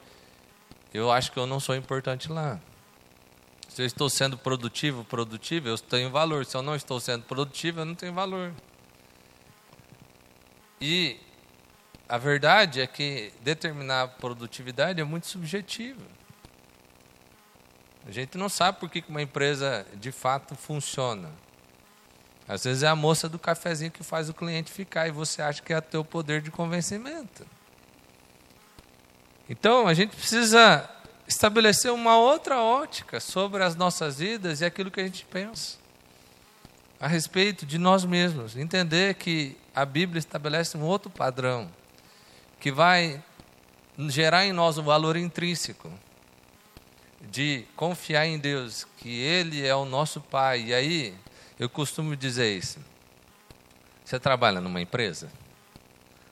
eu 0.94 1.12
acho 1.12 1.32
que 1.32 1.38
eu 1.38 1.46
não 1.46 1.60
sou 1.60 1.76
importante 1.76 2.32
lá. 2.32 2.60
Se 3.70 3.82
eu 3.82 3.86
estou 3.86 4.10
sendo 4.10 4.38
produtivo, 4.38 5.04
produtivo, 5.04 5.68
eu 5.68 5.78
tenho 5.78 6.10
valor. 6.10 6.46
Se 6.46 6.56
eu 6.58 6.62
não 6.62 6.76
estou 6.76 7.00
sendo 7.00 7.24
produtivo, 7.26 7.82
eu 7.82 7.86
não 7.86 7.94
tenho 7.94 8.14
valor. 8.14 8.52
E 10.82 11.20
a 12.14 12.18
verdade 12.20 12.80
é 12.80 12.86
que 12.86 13.34
determinar 13.42 14.08
produtividade 14.20 15.02
é 15.02 15.04
muito 15.04 15.26
subjetivo. 15.26 16.06
A 18.08 18.12
gente 18.12 18.38
não 18.38 18.48
sabe 18.48 18.80
por 18.80 18.88
que 18.88 19.04
uma 19.10 19.24
empresa 19.24 19.84
de 19.96 20.12
fato 20.12 20.54
funciona. 20.54 21.32
Às 22.48 22.66
vezes 22.66 22.84
é 22.84 22.88
a 22.88 22.96
moça 22.96 23.28
do 23.28 23.40
cafezinho 23.40 23.90
que 23.90 24.04
faz 24.04 24.30
o 24.30 24.34
cliente 24.36 24.72
ficar 24.72 25.08
e 25.08 25.12
você 25.12 25.42
acha 25.42 25.60
que 25.64 25.74
é 25.74 25.82
teu 25.82 26.06
poder 26.06 26.40
de 26.44 26.52
convencimento. 26.52 27.48
Então, 29.50 29.88
a 29.88 29.96
gente 29.96 30.16
precisa 30.16 30.88
estabelecer 31.28 31.92
uma 31.92 32.16
outra 32.16 32.62
ótica 32.62 33.20
sobre 33.20 33.64
as 33.64 33.76
nossas 33.76 34.20
vidas 34.20 34.62
e 34.62 34.66
aquilo 34.66 34.92
que 34.92 35.02
a 35.02 35.04
gente 35.04 35.26
pensa 35.26 35.80
a 37.00 37.08
respeito 37.08 37.66
de 37.66 37.80
nós 37.80 38.06
mesmos. 38.06 38.56
Entender 38.56 39.16
que 39.16 39.58
a 39.74 39.84
Bíblia 39.84 40.20
estabelece 40.20 40.78
um 40.78 40.84
outro 40.84 41.10
padrão 41.10 41.72
que 42.64 42.72
vai 42.72 43.22
gerar 44.08 44.46
em 44.46 44.54
nós 44.54 44.78
um 44.78 44.84
valor 44.84 45.18
intrínseco 45.18 45.92
de 47.20 47.66
confiar 47.76 48.26
em 48.26 48.40
Deus, 48.40 48.88
que 49.00 49.10
Ele 49.20 49.68
é 49.68 49.76
o 49.76 49.84
nosso 49.84 50.22
Pai. 50.22 50.68
E 50.68 50.74
aí, 50.74 51.14
eu 51.60 51.68
costumo 51.68 52.16
dizer 52.16 52.58
isso. 52.58 52.80
Você 54.06 54.18
trabalha 54.18 54.62
numa 54.62 54.80
empresa? 54.80 55.30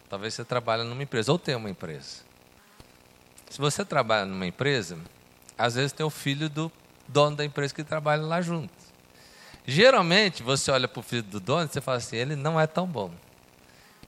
Talvez 0.09 0.33
você 0.33 0.45
trabalhe 0.45 0.83
numa 0.83 1.03
empresa, 1.03 1.33
ou 1.33 1.37
tem 1.37 1.53
uma 1.53 1.69
empresa. 1.69 2.21
Se 3.49 3.59
você 3.59 3.83
trabalha 3.83 4.25
numa 4.25 4.47
empresa, 4.47 4.97
às 5.57 5.75
vezes 5.75 5.91
tem 5.91 6.05
o 6.05 6.09
filho 6.09 6.47
do 6.47 6.71
dono 7.09 7.35
da 7.35 7.43
empresa 7.43 7.75
que 7.75 7.83
trabalha 7.83 8.21
lá 8.21 8.41
junto. 8.41 8.73
Geralmente, 9.67 10.43
você 10.43 10.71
olha 10.71 10.87
para 10.87 11.01
o 11.01 11.03
filho 11.03 11.23
do 11.23 11.41
dono 11.41 11.65
e 11.65 11.67
você 11.67 11.81
fala 11.81 11.97
assim, 11.97 12.15
ele 12.15 12.37
não 12.37 12.57
é 12.57 12.65
tão 12.65 12.87
bom. 12.87 13.11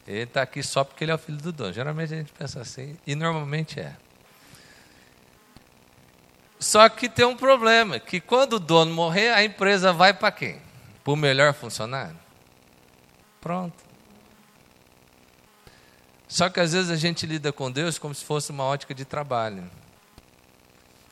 Ele 0.07 0.24
está 0.24 0.41
aqui 0.41 0.62
só 0.62 0.83
porque 0.83 1.03
ele 1.03 1.12
é 1.12 1.15
o 1.15 1.17
filho 1.17 1.38
do 1.38 1.51
dono. 1.51 1.72
Geralmente 1.72 2.13
a 2.13 2.17
gente 2.17 2.33
pensa 2.33 2.60
assim, 2.60 2.98
e 3.07 3.15
normalmente 3.15 3.79
é. 3.79 3.95
Só 6.60 6.88
que 6.88 7.10
tem 7.10 7.25
um 7.25 7.36
problema, 7.36 8.00
que 8.00 8.19
quando 8.22 8.53
o 8.53 8.60
dono 8.60 8.93
morrer, 8.93 9.29
a 9.29 9.43
empresa 9.43 9.91
vai 9.91 10.13
para 10.13 10.31
quem? 10.31 10.62
Para 11.03 11.13
o 11.13 11.15
melhor 11.15 11.53
funcionário? 11.53 12.17
Pronto. 13.41 13.75
Só 16.27 16.50
que 16.50 16.60
às 16.60 16.74
vezes 16.74 16.89
a 16.89 16.95
gente 16.95 17.25
lida 17.25 17.51
com 17.51 17.69
Deus 17.69 18.00
como 18.00 18.15
se 18.15 18.24
fosse 18.24 18.50
uma 18.50 18.63
ótica 18.63 18.93
de 18.93 19.05
trabalho. 19.05 19.69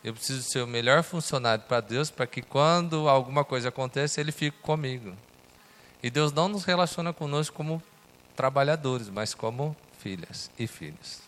Eu 0.04 0.14
preciso 0.14 0.42
ser 0.42 0.62
o 0.62 0.68
melhor 0.68 1.04
funcionário 1.04 1.64
para 1.66 1.80
Deus, 1.80 2.10
para 2.10 2.26
que 2.26 2.42
quando 2.42 3.08
alguma 3.08 3.46
coisa 3.46 3.70
aconteça, 3.70 4.20
Ele 4.20 4.32
fique 4.32 4.58
comigo. 4.60 5.16
E 6.02 6.10
Deus 6.10 6.32
não 6.32 6.48
nos 6.48 6.64
relaciona 6.64 7.14
conosco 7.14 7.56
como 7.56 7.84
trabalhadores, 8.36 9.10
mas 9.10 9.34
como 9.34 9.76
filhas 10.00 10.50
e 10.58 10.68
filhos. 10.68 11.22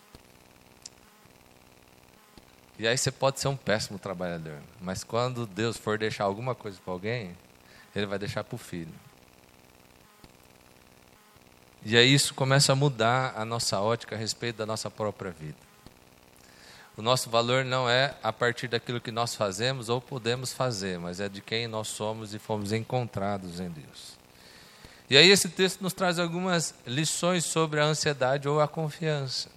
E 2.78 2.88
aí 2.88 2.98
você 2.98 3.12
pode 3.12 3.38
ser 3.38 3.48
um 3.48 3.56
péssimo 3.56 3.98
trabalhador, 3.98 4.60
mas 4.80 5.04
quando 5.04 5.46
Deus 5.46 5.76
for 5.76 5.96
deixar 5.96 6.24
alguma 6.24 6.54
coisa 6.54 6.78
para 6.84 6.92
alguém, 6.92 7.36
Ele 7.94 8.06
vai 8.06 8.18
deixar 8.18 8.42
para 8.42 8.56
o 8.56 8.58
filho. 8.58 8.92
E 11.84 11.96
aí 11.96 12.12
isso 12.12 12.34
começa 12.34 12.72
a 12.72 12.76
mudar 12.76 13.34
a 13.36 13.44
nossa 13.44 13.80
ótica 13.80 14.16
a 14.16 14.18
respeito 14.18 14.56
da 14.56 14.66
nossa 14.66 14.90
própria 14.90 15.30
vida. 15.30 15.58
O 16.96 17.02
nosso 17.02 17.28
valor 17.28 17.64
não 17.64 17.88
é 17.88 18.14
a 18.22 18.32
partir 18.32 18.68
daquilo 18.68 19.00
que 19.00 19.10
nós 19.10 19.34
fazemos 19.34 19.88
ou 19.88 20.00
podemos 20.00 20.52
fazer, 20.52 20.98
mas 20.98 21.20
é 21.20 21.28
de 21.28 21.40
quem 21.40 21.66
nós 21.66 21.88
somos 21.88 22.34
e 22.34 22.38
fomos 22.38 22.72
encontrados 22.72 23.60
em 23.60 23.68
Deus. 23.68 24.16
E 25.08 25.16
aí 25.16 25.30
esse 25.30 25.48
texto 25.48 25.82
nos 25.82 25.92
traz 25.92 26.18
algumas 26.18 26.74
lições 26.86 27.44
sobre 27.44 27.80
a 27.80 27.84
ansiedade 27.84 28.48
ou 28.48 28.60
a 28.60 28.66
confiança. 28.66 29.48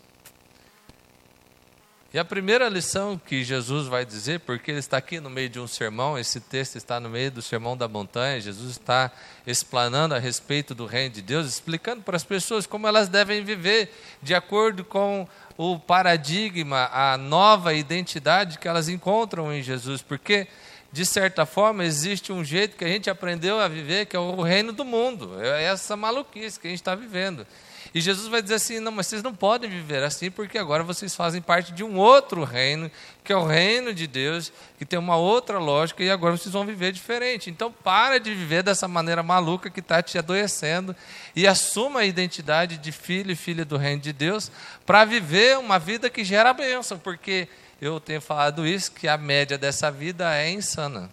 E 2.14 2.20
a 2.20 2.26
primeira 2.26 2.70
lição 2.70 3.20
que 3.24 3.44
Jesus 3.44 3.88
vai 3.88 4.06
dizer, 4.06 4.40
porque 4.40 4.72
ele 4.72 4.80
está 4.80 4.98
aqui 4.98 5.20
no 5.20 5.30
meio 5.30 5.50
de 5.50 5.60
um 5.60 5.68
sermão, 5.68 6.18
esse 6.18 6.40
texto 6.40 6.78
está 6.78 7.00
no 7.00 7.10
meio 7.10 7.30
do 7.30 7.42
sermão 7.42 7.76
da 7.76 7.88
montanha, 7.88 8.40
Jesus 8.40 8.72
está 8.72 9.12
explanando 9.46 10.16
a 10.16 10.18
respeito 10.18 10.74
do 10.74 10.86
reino 10.86 11.16
de 11.16 11.22
Deus, 11.22 11.46
explicando 11.46 12.02
para 12.02 12.16
as 12.16 12.24
pessoas 12.24 12.66
como 12.66 12.88
elas 12.88 13.10
devem 13.10 13.44
viver 13.44 13.94
de 14.24 14.34
acordo 14.34 14.86
com 14.86 15.28
o 15.58 15.78
paradigma, 15.78 16.90
a 16.94 17.18
nova 17.18 17.74
identidade 17.74 18.58
que 18.58 18.68
elas 18.68 18.88
encontram 18.88 19.54
em 19.54 19.62
Jesus, 19.62 20.02
porque 20.02 20.48
de 20.92 21.06
certa 21.06 21.46
forma, 21.46 21.84
existe 21.84 22.32
um 22.32 22.44
jeito 22.44 22.78
que 22.78 22.86
a 22.86 22.88
gente 22.88 23.10
aprendeu 23.10 23.60
a 23.60 23.68
viver, 23.68 24.06
que 24.06 24.16
é 24.16 24.20
o 24.20 24.42
reino 24.42 24.72
do 24.72 24.86
mundo. 24.86 25.40
É 25.42 25.64
essa 25.64 25.96
maluquice 25.96 26.60
que 26.60 26.68
a 26.68 26.70
gente 26.70 26.80
está 26.80 26.96
vivendo. 26.96 27.46
E 27.94 28.02
Jesus 28.02 28.28
vai 28.28 28.42
dizer 28.42 28.56
assim: 28.56 28.80
não, 28.80 28.92
mas 28.92 29.08
vocês 29.08 29.24
não 29.24 29.34
podem 29.34 29.70
viver 29.70 30.04
assim, 30.04 30.30
porque 30.30 30.58
agora 30.58 30.84
vocês 30.84 31.16
fazem 31.16 31.42
parte 31.42 31.72
de 31.72 31.84
um 31.84 31.98
outro 31.98 32.44
reino, 32.44 32.92
que 33.24 33.32
é 33.32 33.36
o 33.36 33.46
reino 33.46 33.94
de 33.94 34.08
Deus, 34.08 34.52
que 34.78 34.86
tem 34.86 34.98
uma 35.00 35.16
outra 35.16 35.60
lógica, 35.60 36.04
e 36.04 36.10
agora 36.10 36.38
vocês 36.38 36.54
vão 36.54 36.66
viver 36.66 36.92
diferente. 36.92 37.50
Então, 37.50 37.72
para 37.72 38.20
de 38.20 38.34
viver 38.34 38.64
dessa 38.64 38.88
maneira 38.88 39.24
maluca 39.24 39.70
que 39.70 39.80
está 39.80 40.02
te 40.02 40.18
adoecendo 40.18 40.96
e 41.36 41.48
assuma 41.48 42.02
a 42.02 42.06
identidade 42.06 42.78
de 42.78 42.92
filho 42.92 43.32
e 43.32 43.36
filha 43.36 43.66
do 43.66 43.78
reino 43.78 44.02
de 44.02 44.14
Deus 44.14 44.52
para 44.86 45.06
viver 45.06 45.58
uma 45.58 45.80
vida 45.80 46.10
que 46.10 46.24
gera 46.24 46.54
bênção, 46.54 46.98
porque 46.98 47.48
eu 47.80 48.00
tenho 48.00 48.20
falado 48.20 48.66
isso, 48.66 48.92
que 48.92 49.08
a 49.08 49.18
média 49.18 49.58
dessa 49.58 49.92
vida 49.92 50.36
é 50.36 50.50
insana. 50.50 51.10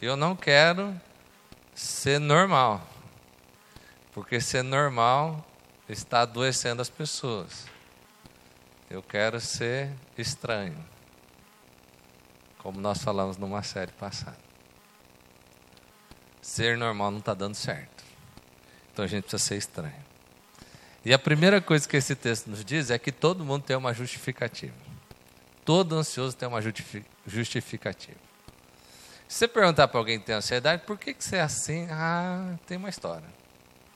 Eu 0.00 0.16
não 0.16 0.34
quero 0.34 0.98
ser 1.74 2.18
normal. 2.18 2.86
Porque 4.12 4.40
ser 4.40 4.62
normal 4.62 5.46
está 5.88 6.22
adoecendo 6.22 6.80
as 6.80 6.88
pessoas. 6.88 7.66
Eu 8.88 9.02
quero 9.02 9.40
ser 9.40 9.90
estranho. 10.16 10.76
Como 12.58 12.80
nós 12.80 13.02
falamos 13.02 13.36
numa 13.36 13.62
série 13.62 13.92
passada. 13.92 14.38
Ser 16.40 16.76
normal 16.76 17.10
não 17.10 17.18
está 17.18 17.34
dando 17.34 17.54
certo. 17.54 18.02
Então 18.92 19.04
a 19.04 19.08
gente 19.08 19.24
precisa 19.24 19.42
ser 19.42 19.56
estranho. 19.56 20.10
E 21.04 21.12
a 21.12 21.18
primeira 21.18 21.60
coisa 21.60 21.88
que 21.88 21.96
esse 21.96 22.14
texto 22.14 22.48
nos 22.48 22.64
diz 22.64 22.90
é 22.90 22.98
que 22.98 23.12
todo 23.12 23.44
mundo 23.44 23.62
tem 23.62 23.76
uma 23.76 23.94
justificativa. 23.94 24.89
Todo 25.64 25.96
ansioso 25.96 26.36
tem 26.36 26.48
uma 26.48 26.60
justificativa. 27.26 28.18
Se 29.28 29.38
você 29.38 29.48
perguntar 29.48 29.86
para 29.88 30.00
alguém 30.00 30.18
que 30.18 30.26
tem 30.26 30.34
ansiedade, 30.34 30.82
por 30.84 30.98
que, 30.98 31.14
que 31.14 31.22
você 31.22 31.36
é 31.36 31.40
assim? 31.40 31.86
Ah, 31.90 32.56
tem 32.66 32.76
uma 32.76 32.88
história. 32.88 33.26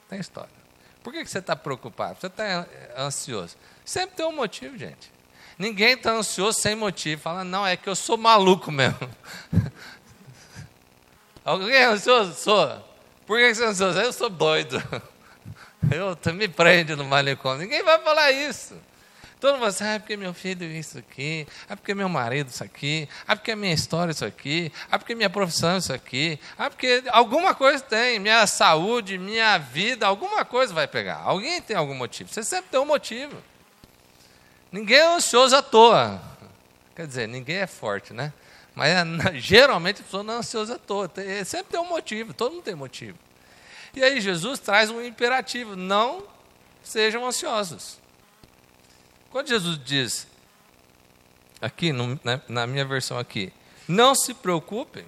Tem 0.09 0.21
história. 0.21 0.65
Por 1.03 1.13
que, 1.13 1.25
que 1.25 1.31
você 1.31 1.39
está 1.39 1.57
preocupado? 1.57 2.21
Você 2.21 2.29
está 2.29 2.67
ansioso? 2.97 3.57
Sempre 3.85 4.17
tem 4.17 4.27
um 4.27 4.35
motivo, 4.35 4.79
gente. 4.79 5.13
Ninguém 5.59 5.95
está 5.95 6.13
ansioso 6.13 6.61
sem 6.61 6.75
motivo. 6.75 7.21
Fala, 7.21 7.45
não, 7.45 7.67
é 7.67 7.77
que 7.77 7.89
eu 7.89 7.97
sou 7.97 8.17
maluco 8.17 8.71
mesmo. 8.71 9.11
Alguém 11.45 11.75
é 11.75 11.85
ansioso? 11.87 12.33
Sou. 12.35 12.95
Por 13.27 13.39
que 13.39 13.55
você 13.55 13.65
é 13.65 13.67
ansioso? 13.67 13.99
Eu 13.99 14.13
sou 14.13 14.31
doido. 14.31 14.83
Eu, 15.91 16.17
me 16.33 16.49
prende 16.49 16.97
no 16.97 17.05
manicômio. 17.05 17.59
Ninguém 17.59 17.83
vai 17.83 17.99
falar 17.99 18.31
isso. 18.33 18.75
Todo 19.45 19.57
mundo 19.57 19.67
assim, 19.67 19.85
ah, 19.85 20.01
porque 20.01 20.17
meu 20.17 20.33
filho 20.33 20.65
isso 20.65 20.97
aqui, 20.97 21.47
ah, 21.69 21.77
porque 21.77 21.95
meu 21.95 22.09
marido 22.09 22.49
isso 22.49 22.65
aqui, 22.65 23.07
ah, 23.29 23.37
porque 23.37 23.55
minha 23.55 23.75
história 23.75 24.11
isso 24.11 24.25
aqui, 24.25 24.73
ah, 24.91 24.99
porque 24.99 25.15
minha 25.15 25.29
profissão 25.29 25.77
isso 25.77 25.93
aqui, 25.93 26.41
ah, 26.57 26.71
porque 26.71 27.03
alguma 27.09 27.55
coisa 27.55 27.85
tem, 27.85 28.19
minha 28.19 28.47
saúde, 28.47 29.19
minha 29.19 29.59
vida, 29.59 30.07
alguma 30.07 30.47
coisa 30.47 30.73
vai 30.73 30.89
pegar. 30.89 31.17
Alguém 31.17 31.61
tem 31.61 31.77
algum 31.77 31.93
motivo. 31.95 32.33
Você 32.33 32.43
sempre 32.43 32.71
tem 32.71 32.81
um 32.81 32.87
motivo. 32.87 33.37
Ninguém 34.73 34.97
é 34.97 35.15
ansioso 35.15 35.55
à 35.55 35.61
toa. 35.61 36.23
Quer 36.97 37.07
dizer, 37.07 37.29
ninguém 37.29 37.57
é 37.57 37.67
forte, 37.67 38.15
né? 38.15 38.33
Mas 38.75 38.97
geralmente 39.45 40.01
a 40.01 40.05
pessoa 40.05 40.23
não 40.23 40.33
é 40.33 40.37
ansiosa 40.39 40.77
à 40.77 40.79
toa. 40.79 41.07
Tem, 41.07 41.45
sempre 41.45 41.73
tem 41.73 41.81
um 41.81 41.89
motivo, 41.91 42.33
todo 42.33 42.53
mundo 42.53 42.65
tem 42.65 42.75
motivo. 42.75 43.19
E 43.95 44.03
aí 44.03 44.23
Jesus 44.23 44.59
traz 44.59 44.89
um 44.89 45.05
imperativo: 45.05 45.77
não 45.77 46.25
sejam 46.83 47.27
ansiosos. 47.27 48.03
Quando 49.35 49.49
Jesus 49.49 49.81
diz, 49.85 50.29
aqui 51.61 51.93
no, 51.93 52.21
na, 52.23 52.41
na 52.49 52.67
minha 52.69 52.85
versão 52.85 53.19
aqui, 53.19 53.53
não 53.89 54.15
se 54.15 54.33
preocupem, 54.33 55.05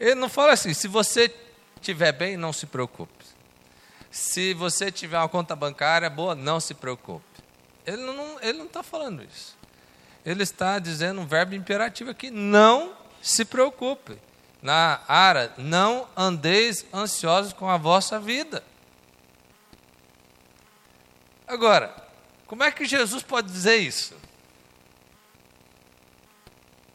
ele 0.00 0.14
não 0.14 0.30
fala 0.30 0.54
assim, 0.54 0.72
se 0.72 0.88
você 0.88 1.30
estiver 1.74 2.12
bem, 2.12 2.34
não 2.34 2.54
se 2.54 2.64
preocupe. 2.64 3.12
Se 4.10 4.54
você 4.54 4.90
tiver 4.90 5.18
uma 5.18 5.28
conta 5.28 5.54
bancária 5.54 6.08
boa, 6.08 6.34
não 6.34 6.58
se 6.58 6.72
preocupe. 6.72 7.26
Ele 7.84 7.98
não 7.98 8.38
está 8.40 8.78
não 8.78 8.82
falando 8.82 9.22
isso. 9.22 9.54
Ele 10.24 10.42
está 10.42 10.78
dizendo 10.78 11.20
um 11.20 11.26
verbo 11.26 11.54
imperativo 11.54 12.10
aqui, 12.10 12.30
não 12.30 12.96
se 13.20 13.44
preocupe. 13.44 14.18
Na 14.62 15.02
ara, 15.06 15.52
não 15.58 16.08
andeis 16.16 16.86
ansiosos 16.90 17.52
com 17.52 17.68
a 17.68 17.76
vossa 17.76 18.18
vida. 18.18 18.64
Agora, 21.46 22.05
como 22.46 22.62
é 22.62 22.70
que 22.70 22.84
Jesus 22.84 23.22
pode 23.22 23.50
dizer 23.50 23.76
isso? 23.76 24.14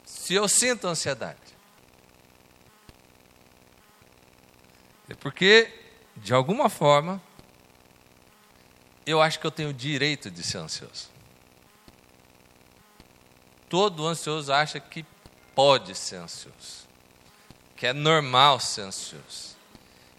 Se 0.05 0.33
eu 0.33 0.47
sinto 0.47 0.87
ansiedade. 0.87 1.39
É 5.09 5.13
porque, 5.13 5.69
de 6.15 6.33
alguma 6.33 6.69
forma, 6.69 7.21
eu 9.05 9.21
acho 9.21 9.39
que 9.39 9.45
eu 9.45 9.51
tenho 9.51 9.69
o 9.69 9.73
direito 9.73 10.31
de 10.31 10.41
ser 10.41 10.59
ansioso. 10.59 11.09
Todo 13.67 14.07
ansioso 14.07 14.53
acha 14.53 14.79
que 14.79 15.05
pode 15.53 15.95
ser 15.95 16.17
ansioso, 16.17 16.87
que 17.75 17.85
é 17.87 17.93
normal 17.93 18.59
ser 18.59 18.81
ansioso, 18.81 19.57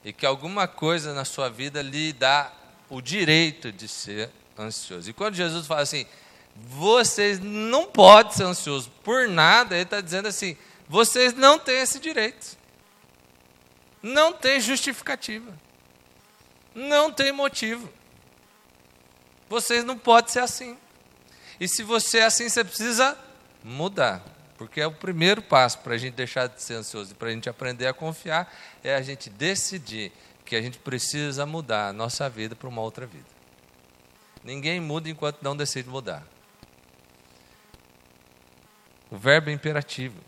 e 0.04 0.12
que 0.12 0.26
alguma 0.26 0.68
coisa 0.68 1.14
na 1.14 1.24
sua 1.24 1.48
vida 1.48 1.80
lhe 1.80 2.12
dá 2.12 2.52
o 2.90 3.00
direito 3.00 3.72
de 3.72 3.88
ser 3.88 4.30
ansioso. 4.58 5.10
E 5.10 5.12
quando 5.12 5.34
Jesus 5.34 5.66
fala 5.66 5.82
assim, 5.82 6.06
vocês 6.54 7.38
não 7.38 7.86
podem 7.86 8.32
ser 8.32 8.44
ansiosos 8.44 8.90
por 9.02 9.28
nada, 9.28 9.74
ele 9.74 9.84
está 9.84 10.00
dizendo 10.00 10.28
assim, 10.28 10.56
vocês 10.88 11.32
não 11.32 11.58
têm 11.58 11.80
esse 11.80 11.98
direito. 11.98 12.56
Não 14.02 14.32
tem 14.32 14.60
justificativa. 14.60 15.52
Não 16.74 17.12
tem 17.12 17.32
motivo. 17.32 17.88
Vocês 19.48 19.84
não 19.84 19.96
podem 19.96 20.32
ser 20.32 20.40
assim. 20.40 20.76
E 21.60 21.68
se 21.68 21.82
você 21.82 22.18
é 22.18 22.24
assim, 22.24 22.48
você 22.48 22.64
precisa 22.64 23.16
mudar. 23.62 24.22
Porque 24.58 24.80
é 24.80 24.86
o 24.86 24.92
primeiro 24.92 25.40
passo 25.42 25.78
para 25.78 25.94
a 25.94 25.98
gente 25.98 26.14
deixar 26.14 26.46
de 26.48 26.60
ser 26.62 26.74
ansioso 26.74 27.12
e 27.12 27.14
para 27.14 27.28
a 27.28 27.32
gente 27.32 27.48
aprender 27.48 27.86
a 27.86 27.92
confiar, 27.92 28.52
é 28.82 28.94
a 28.94 29.02
gente 29.02 29.30
decidir 29.30 30.12
que 30.44 30.56
a 30.56 30.62
gente 30.62 30.78
precisa 30.78 31.46
mudar 31.46 31.88
a 31.88 31.92
nossa 31.92 32.28
vida 32.28 32.54
para 32.54 32.68
uma 32.68 32.82
outra 32.82 33.06
vida. 33.06 33.31
Ninguém 34.44 34.80
muda 34.80 35.08
enquanto 35.08 35.42
não 35.42 35.56
decide 35.56 35.88
mudar. 35.88 36.22
O 39.10 39.16
verbo 39.16 39.50
é 39.50 39.52
imperativo. 39.52 40.18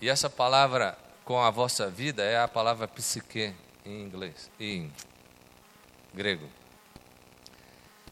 E 0.00 0.08
essa 0.08 0.30
palavra 0.30 0.96
com 1.24 1.40
a 1.40 1.50
vossa 1.50 1.90
vida 1.90 2.22
é 2.22 2.40
a 2.40 2.48
palavra 2.48 2.88
psique 2.88 3.54
em 3.84 4.02
inglês, 4.02 4.50
em 4.58 4.90
grego. 6.14 6.48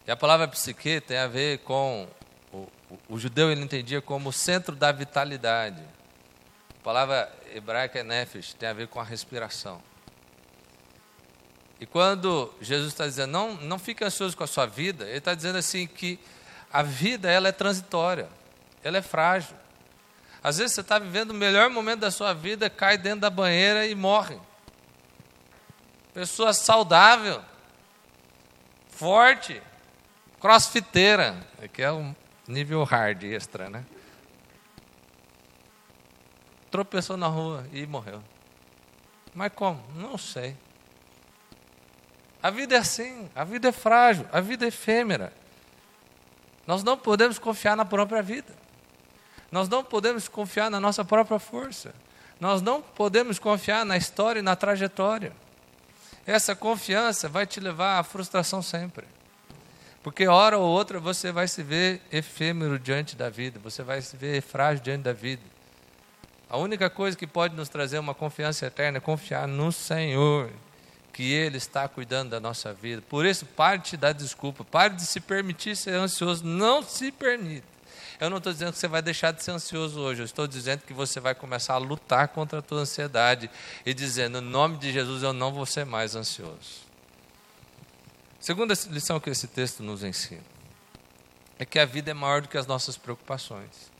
E 0.06 0.10
a 0.10 0.16
palavra 0.16 0.48
psique 0.48 1.00
tem 1.00 1.16
a 1.16 1.26
ver 1.26 1.58
com 1.58 2.08
o, 2.52 2.56
o, 2.56 2.98
o 3.10 3.18
judeu 3.18 3.50
ele 3.50 3.62
entendia 3.62 4.02
como 4.02 4.28
o 4.28 4.32
centro 4.32 4.74
da 4.74 4.92
vitalidade. 4.92 5.82
A 6.80 6.84
palavra 6.84 7.32
hebraica 7.54 7.98
é 7.98 8.02
nefesh, 8.02 8.54
tem 8.54 8.68
a 8.68 8.72
ver 8.72 8.88
com 8.88 9.00
a 9.00 9.04
respiração. 9.04 9.82
E 11.80 11.86
quando 11.86 12.52
Jesus 12.60 12.92
está 12.92 13.06
dizendo, 13.06 13.30
não, 13.30 13.54
não 13.54 13.78
fique 13.78 14.04
ansioso 14.04 14.36
com 14.36 14.44
a 14.44 14.48
sua 14.48 14.66
vida, 14.66 15.06
ele 15.06 15.18
está 15.18 15.34
dizendo 15.34 15.58
assim 15.58 15.86
que 15.86 16.18
a 16.72 16.82
vida 16.82 17.30
ela 17.30 17.48
é 17.48 17.52
transitória, 17.52 18.28
ela 18.82 18.98
é 18.98 19.02
frágil. 19.02 19.56
Às 20.42 20.58
vezes 20.58 20.74
você 20.74 20.80
está 20.80 20.98
vivendo 20.98 21.30
o 21.30 21.34
melhor 21.34 21.70
momento 21.70 22.00
da 22.00 22.10
sua 22.10 22.32
vida, 22.32 22.68
cai 22.68 22.98
dentro 22.98 23.20
da 23.20 23.30
banheira 23.30 23.86
e 23.86 23.94
morre. 23.94 24.38
Pessoa 26.12 26.52
saudável, 26.52 27.42
forte, 28.88 29.62
crossfiteira, 30.40 31.46
que 31.72 31.82
é 31.82 31.92
um 31.92 32.14
nível 32.46 32.82
hard 32.82 33.22
extra, 33.24 33.70
né? 33.70 33.84
Tropeçou 36.70 37.16
na 37.16 37.28
rua 37.28 37.66
e 37.72 37.86
morreu. 37.86 38.22
Mas 39.34 39.52
como? 39.54 39.82
Não 39.94 40.18
sei. 40.18 40.56
A 42.42 42.50
vida 42.50 42.76
é 42.76 42.78
assim, 42.78 43.28
a 43.34 43.44
vida 43.44 43.68
é 43.68 43.72
frágil, 43.72 44.26
a 44.32 44.40
vida 44.40 44.64
é 44.64 44.68
efêmera. 44.68 45.32
Nós 46.66 46.84
não 46.84 46.96
podemos 46.96 47.38
confiar 47.38 47.76
na 47.76 47.84
própria 47.84 48.22
vida. 48.22 48.54
Nós 49.50 49.68
não 49.68 49.82
podemos 49.82 50.28
confiar 50.28 50.70
na 50.70 50.78
nossa 50.78 51.04
própria 51.04 51.38
força. 51.38 51.94
Nós 52.38 52.62
não 52.62 52.80
podemos 52.80 53.38
confiar 53.38 53.84
na 53.84 53.96
história 53.96 54.40
e 54.40 54.42
na 54.42 54.54
trajetória. 54.54 55.32
Essa 56.26 56.54
confiança 56.54 57.28
vai 57.28 57.46
te 57.46 57.58
levar 57.58 57.98
à 57.98 58.02
frustração 58.04 58.60
sempre. 58.60 59.06
Porque 60.02 60.28
hora 60.28 60.58
ou 60.58 60.64
outra 60.64 61.00
você 61.00 61.32
vai 61.32 61.48
se 61.48 61.62
ver 61.62 62.00
efêmero 62.12 62.78
diante 62.78 63.16
da 63.16 63.28
vida, 63.28 63.58
você 63.58 63.82
vai 63.82 64.00
se 64.00 64.16
ver 64.16 64.40
frágil 64.42 64.84
diante 64.84 65.02
da 65.02 65.12
vida. 65.12 65.42
A 66.48 66.56
única 66.56 66.88
coisa 66.88 67.16
que 67.16 67.26
pode 67.26 67.54
nos 67.54 67.68
trazer 67.68 67.98
uma 67.98 68.14
confiança 68.14 68.66
eterna 68.66 68.98
é 68.98 69.00
confiar 69.00 69.48
no 69.48 69.72
Senhor, 69.72 70.50
que 71.12 71.32
Ele 71.32 71.56
está 71.56 71.88
cuidando 71.88 72.30
da 72.30 72.40
nossa 72.40 72.72
vida. 72.72 73.02
Por 73.02 73.26
isso, 73.26 73.44
pare 73.44 73.78
de 73.78 73.96
dar 73.96 74.12
desculpa, 74.12 74.64
pare 74.64 74.94
de 74.94 75.04
se 75.04 75.20
permitir 75.20 75.76
ser 75.76 75.94
ansioso, 75.94 76.44
não 76.44 76.82
se 76.82 77.10
permita. 77.10 77.66
Eu 78.20 78.28
não 78.28 78.38
estou 78.38 78.52
dizendo 78.52 78.72
que 78.72 78.78
você 78.78 78.88
vai 78.88 79.00
deixar 79.00 79.32
de 79.32 79.42
ser 79.42 79.52
ansioso 79.52 80.00
hoje, 80.00 80.22
eu 80.22 80.24
estou 80.24 80.46
dizendo 80.46 80.82
que 80.82 80.92
você 80.92 81.20
vai 81.20 81.34
começar 81.34 81.74
a 81.74 81.78
lutar 81.78 82.28
contra 82.28 82.58
a 82.58 82.62
tua 82.62 82.80
ansiedade 82.80 83.48
e 83.86 83.94
dizendo, 83.94 84.40
no 84.40 84.50
nome 84.50 84.76
de 84.76 84.92
Jesus 84.92 85.22
eu 85.22 85.32
não 85.32 85.52
vou 85.52 85.64
ser 85.64 85.86
mais 85.86 86.16
ansioso. 86.16 86.88
Segunda 88.40 88.74
lição 88.90 89.20
que 89.20 89.30
esse 89.30 89.46
texto 89.46 89.82
nos 89.82 90.02
ensina 90.02 90.42
é 91.58 91.64
que 91.64 91.78
a 91.78 91.84
vida 91.84 92.10
é 92.10 92.14
maior 92.14 92.42
do 92.42 92.48
que 92.48 92.56
as 92.56 92.66
nossas 92.66 92.96
preocupações. 92.96 93.90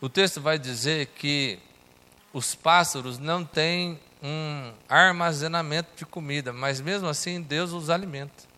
O 0.00 0.08
texto 0.08 0.40
vai 0.40 0.58
dizer 0.58 1.06
que 1.06 1.58
os 2.32 2.54
pássaros 2.54 3.18
não 3.18 3.44
têm 3.44 4.00
um 4.22 4.72
armazenamento 4.88 5.90
de 5.96 6.04
comida, 6.04 6.52
mas 6.52 6.80
mesmo 6.80 7.08
assim 7.08 7.40
Deus 7.40 7.72
os 7.72 7.90
alimenta. 7.90 8.50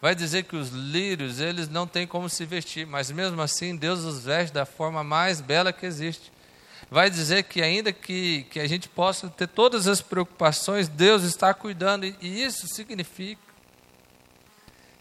Vai 0.00 0.14
dizer 0.14 0.44
que 0.44 0.56
os 0.56 0.68
lírios, 0.68 1.40
eles 1.40 1.68
não 1.68 1.86
têm 1.86 2.06
como 2.06 2.28
se 2.28 2.44
vestir, 2.44 2.86
mas 2.86 3.10
mesmo 3.10 3.40
assim 3.40 3.74
Deus 3.74 4.00
os 4.00 4.24
veste 4.24 4.52
da 4.52 4.66
forma 4.66 5.02
mais 5.02 5.40
bela 5.40 5.72
que 5.72 5.86
existe. 5.86 6.30
Vai 6.90 7.08
dizer 7.08 7.44
que 7.44 7.62
ainda 7.62 7.92
que, 7.92 8.46
que 8.50 8.60
a 8.60 8.66
gente 8.66 8.88
possa 8.88 9.28
ter 9.28 9.48
todas 9.48 9.88
as 9.88 10.02
preocupações, 10.02 10.88
Deus 10.88 11.22
está 11.22 11.54
cuidando, 11.54 12.04
e 12.04 12.42
isso 12.42 12.68
significa 12.68 13.40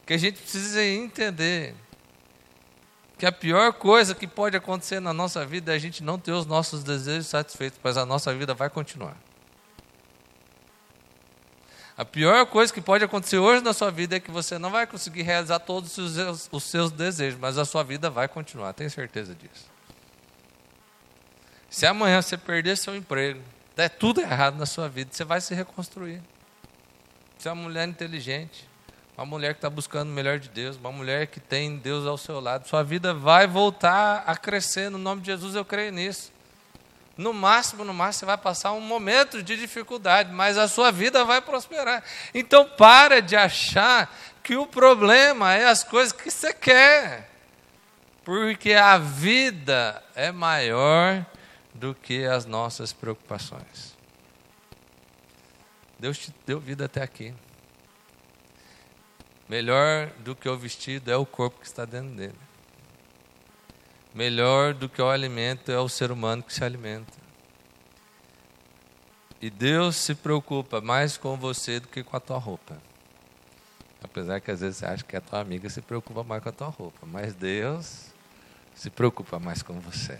que 0.05 0.13
a 0.13 0.17
gente 0.17 0.41
precisa 0.41 0.83
entender 0.83 1.75
que 3.17 3.25
a 3.25 3.31
pior 3.31 3.73
coisa 3.73 4.15
que 4.15 4.27
pode 4.27 4.55
acontecer 4.55 4.99
na 4.99 5.13
nossa 5.13 5.45
vida 5.45 5.71
é 5.71 5.75
a 5.75 5.79
gente 5.79 6.03
não 6.03 6.17
ter 6.17 6.31
os 6.31 6.45
nossos 6.45 6.83
desejos 6.83 7.27
satisfeitos, 7.27 7.79
mas 7.83 7.97
a 7.97 8.05
nossa 8.05 8.33
vida 8.33 8.53
vai 8.53 8.69
continuar. 8.69 9.15
A 11.95 12.03
pior 12.03 12.45
coisa 12.47 12.73
que 12.73 12.81
pode 12.81 13.03
acontecer 13.03 13.37
hoje 13.37 13.63
na 13.63 13.71
sua 13.71 13.91
vida 13.91 14.15
é 14.15 14.19
que 14.19 14.31
você 14.31 14.57
não 14.57 14.71
vai 14.71 14.87
conseguir 14.87 15.21
realizar 15.21 15.59
todos 15.59 15.95
os 15.97 16.13
seus, 16.13 16.49
os 16.51 16.63
seus 16.63 16.91
desejos, 16.91 17.39
mas 17.39 17.57
a 17.57 17.65
sua 17.65 17.83
vida 17.83 18.09
vai 18.09 18.27
continuar, 18.27 18.73
tenho 18.73 18.89
certeza 18.89 19.35
disso. 19.35 19.71
Se 21.69 21.85
amanhã 21.85 22.21
você 22.21 22.35
perder 22.35 22.77
seu 22.77 22.95
emprego, 22.95 23.41
der 23.75 23.89
tudo 23.89 24.21
errado 24.21 24.57
na 24.57 24.65
sua 24.65 24.89
vida, 24.89 25.11
você 25.11 25.23
vai 25.23 25.39
se 25.39 25.53
reconstruir. 25.53 26.21
Você 27.37 27.47
é 27.47 27.51
uma 27.51 27.63
mulher 27.63 27.87
inteligente, 27.87 28.67
uma 29.15 29.25
mulher 29.25 29.53
que 29.53 29.59
está 29.59 29.69
buscando 29.69 30.09
o 30.09 30.13
melhor 30.13 30.39
de 30.39 30.49
Deus, 30.49 30.77
uma 30.77 30.91
mulher 30.91 31.27
que 31.27 31.39
tem 31.39 31.77
Deus 31.77 32.07
ao 32.07 32.17
seu 32.17 32.39
lado. 32.39 32.67
Sua 32.67 32.83
vida 32.83 33.13
vai 33.13 33.45
voltar 33.45 34.23
a 34.25 34.35
crescer, 34.35 34.89
no 34.89 34.97
nome 34.97 35.21
de 35.21 35.27
Jesus 35.27 35.53
eu 35.53 35.63
creio 35.63 35.91
nisso. 35.91 36.31
No 37.15 37.31
máximo, 37.31 37.83
no 37.83 37.93
máximo, 37.93 38.21
você 38.21 38.25
vai 38.25 38.37
passar 38.37 38.71
um 38.73 38.81
momento 38.81 39.43
de 39.43 39.55
dificuldade, 39.55 40.31
mas 40.31 40.57
a 40.57 40.67
sua 40.67 40.91
vida 40.91 41.23
vai 41.23 41.41
prosperar. 41.41 42.03
Então, 42.33 42.67
para 42.67 43.21
de 43.21 43.35
achar 43.35 44.13
que 44.41 44.55
o 44.55 44.65
problema 44.65 45.53
é 45.53 45.67
as 45.67 45.83
coisas 45.83 46.11
que 46.11 46.31
você 46.31 46.53
quer, 46.53 47.29
porque 48.23 48.73
a 48.73 48.97
vida 48.97 50.03
é 50.15 50.31
maior 50.31 51.23
do 51.73 51.93
que 51.93 52.25
as 52.25 52.45
nossas 52.45 52.91
preocupações. 52.91 53.93
Deus 55.99 56.17
te 56.17 56.33
deu 56.45 56.59
vida 56.59 56.85
até 56.85 57.01
aqui. 57.01 57.33
Melhor 59.47 60.07
do 60.19 60.35
que 60.35 60.49
o 60.49 60.57
vestido 60.57 61.11
é 61.11 61.15
o 61.15 61.25
corpo 61.25 61.59
que 61.59 61.67
está 61.67 61.85
dentro 61.85 62.09
dele. 62.15 62.42
Melhor 64.13 64.73
do 64.73 64.87
que 64.87 65.01
o 65.01 65.09
alimento 65.09 65.71
é 65.71 65.79
o 65.79 65.89
ser 65.89 66.11
humano 66.11 66.43
que 66.43 66.53
se 66.53 66.63
alimenta. 66.63 67.13
E 69.41 69.49
Deus 69.49 69.95
se 69.95 70.13
preocupa 70.15 70.79
mais 70.79 71.17
com 71.17 71.35
você 71.35 71.79
do 71.79 71.87
que 71.87 72.03
com 72.03 72.15
a 72.15 72.19
tua 72.19 72.37
roupa. 72.37 72.77
Apesar 74.03 74.39
que 74.39 74.51
às 74.51 74.61
vezes 74.61 74.77
você 74.77 74.85
acha 74.85 75.03
que 75.03 75.15
a 75.15 75.21
tua 75.21 75.39
amiga 75.39 75.69
se 75.69 75.81
preocupa 75.81 76.23
mais 76.23 76.43
com 76.43 76.49
a 76.49 76.51
tua 76.51 76.67
roupa, 76.67 77.05
mas 77.05 77.33
Deus 77.33 78.05
se 78.75 78.89
preocupa 78.89 79.39
mais 79.39 79.63
com 79.63 79.79
você. 79.79 80.19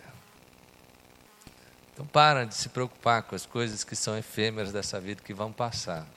Então 1.93 2.05
para 2.05 2.45
de 2.45 2.55
se 2.55 2.69
preocupar 2.69 3.21
com 3.23 3.35
as 3.35 3.45
coisas 3.45 3.83
que 3.83 3.95
são 3.95 4.17
efêmeras 4.17 4.71
dessa 4.73 4.99
vida 4.99 5.21
que 5.21 5.33
vão 5.33 5.51
passar. 5.51 6.07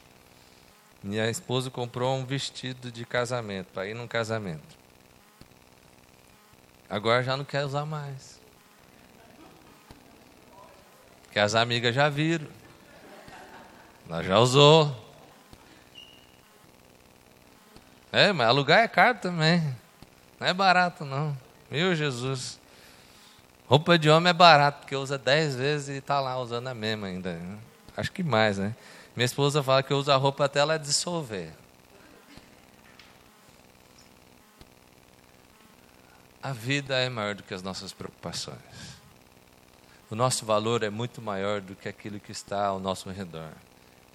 Minha 1.03 1.29
esposa 1.29 1.71
comprou 1.71 2.17
um 2.17 2.25
vestido 2.25 2.91
de 2.91 3.05
casamento, 3.05 3.67
para 3.73 3.87
ir 3.87 3.95
num 3.95 4.09
casamento. 4.09 4.86
Agora 6.97 7.23
já 7.23 7.37
não 7.37 7.45
quer 7.45 7.63
usar 7.63 7.85
mais. 7.85 8.41
Que 11.31 11.39
as 11.39 11.55
amigas 11.55 11.95
já 11.95 12.09
viram. 12.09 12.47
Ela 14.09 14.23
já 14.23 14.39
usou. 14.39 14.97
É, 18.11 18.33
mas 18.33 18.49
alugar 18.49 18.79
é 18.79 18.89
caro 18.89 19.19
também. 19.19 19.77
Não 20.41 20.47
é 20.47 20.55
barato, 20.55 21.05
não. 21.05 21.37
Meu 21.71 21.95
Jesus. 21.95 22.59
Roupa 23.67 23.99
de 23.99 24.09
homem 24.09 24.31
é 24.31 24.33
barato, 24.33 24.79
porque 24.79 24.97
usa 24.97 25.19
dez 25.19 25.55
vezes 25.55 25.97
e 25.97 25.99
está 25.99 26.19
lá 26.19 26.39
usando 26.39 26.69
a 26.69 26.75
mesma 26.75 27.09
ainda. 27.09 27.39
Acho 27.95 28.11
que 28.11 28.23
mais, 28.23 28.57
né? 28.57 28.75
Minha 29.15 29.27
esposa 29.27 29.63
fala 29.63 29.83
que 29.83 29.93
eu 29.93 29.99
uso 29.99 30.11
a 30.11 30.17
roupa 30.17 30.47
até 30.47 30.61
ela 30.61 30.79
dissolver. 30.79 31.53
A 36.47 36.53
vida 36.53 36.97
é 36.97 37.09
maior 37.09 37.35
do 37.35 37.43
que 37.43 37.53
as 37.53 37.61
nossas 37.61 37.93
preocupações. 37.93 38.57
O 40.09 40.15
nosso 40.15 40.47
valor 40.47 40.85
é 40.85 40.91
muito 40.91 41.21
maior 41.21 41.61
do 41.61 41.75
que 41.75 41.89
aquilo 41.89 42.21
que 42.21 42.31
está 42.31 42.67
ao 42.67 42.79
nosso 42.79 43.11
redor. 43.11 43.51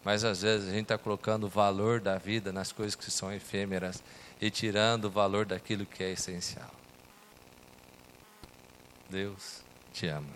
Mas 0.01 0.23
às 0.23 0.41
vezes 0.41 0.69
a 0.69 0.71
gente 0.71 0.83
está 0.83 0.97
colocando 0.97 1.43
o 1.43 1.49
valor 1.49 1.99
da 1.99 2.17
vida 2.17 2.53
nas 2.53 2.71
coisas 2.71 2.95
que 2.95 3.11
são 3.11 3.33
efêmeras 3.33 4.01
e 4.39 4.49
tirando 4.49 5.05
o 5.05 5.09
valor 5.09 5.45
daquilo 5.45 5.85
que 5.85 6.05
é 6.05 6.11
essencial. 6.11 6.71
Deus 9.09 9.61
te 9.91 10.07
ama. 10.07 10.33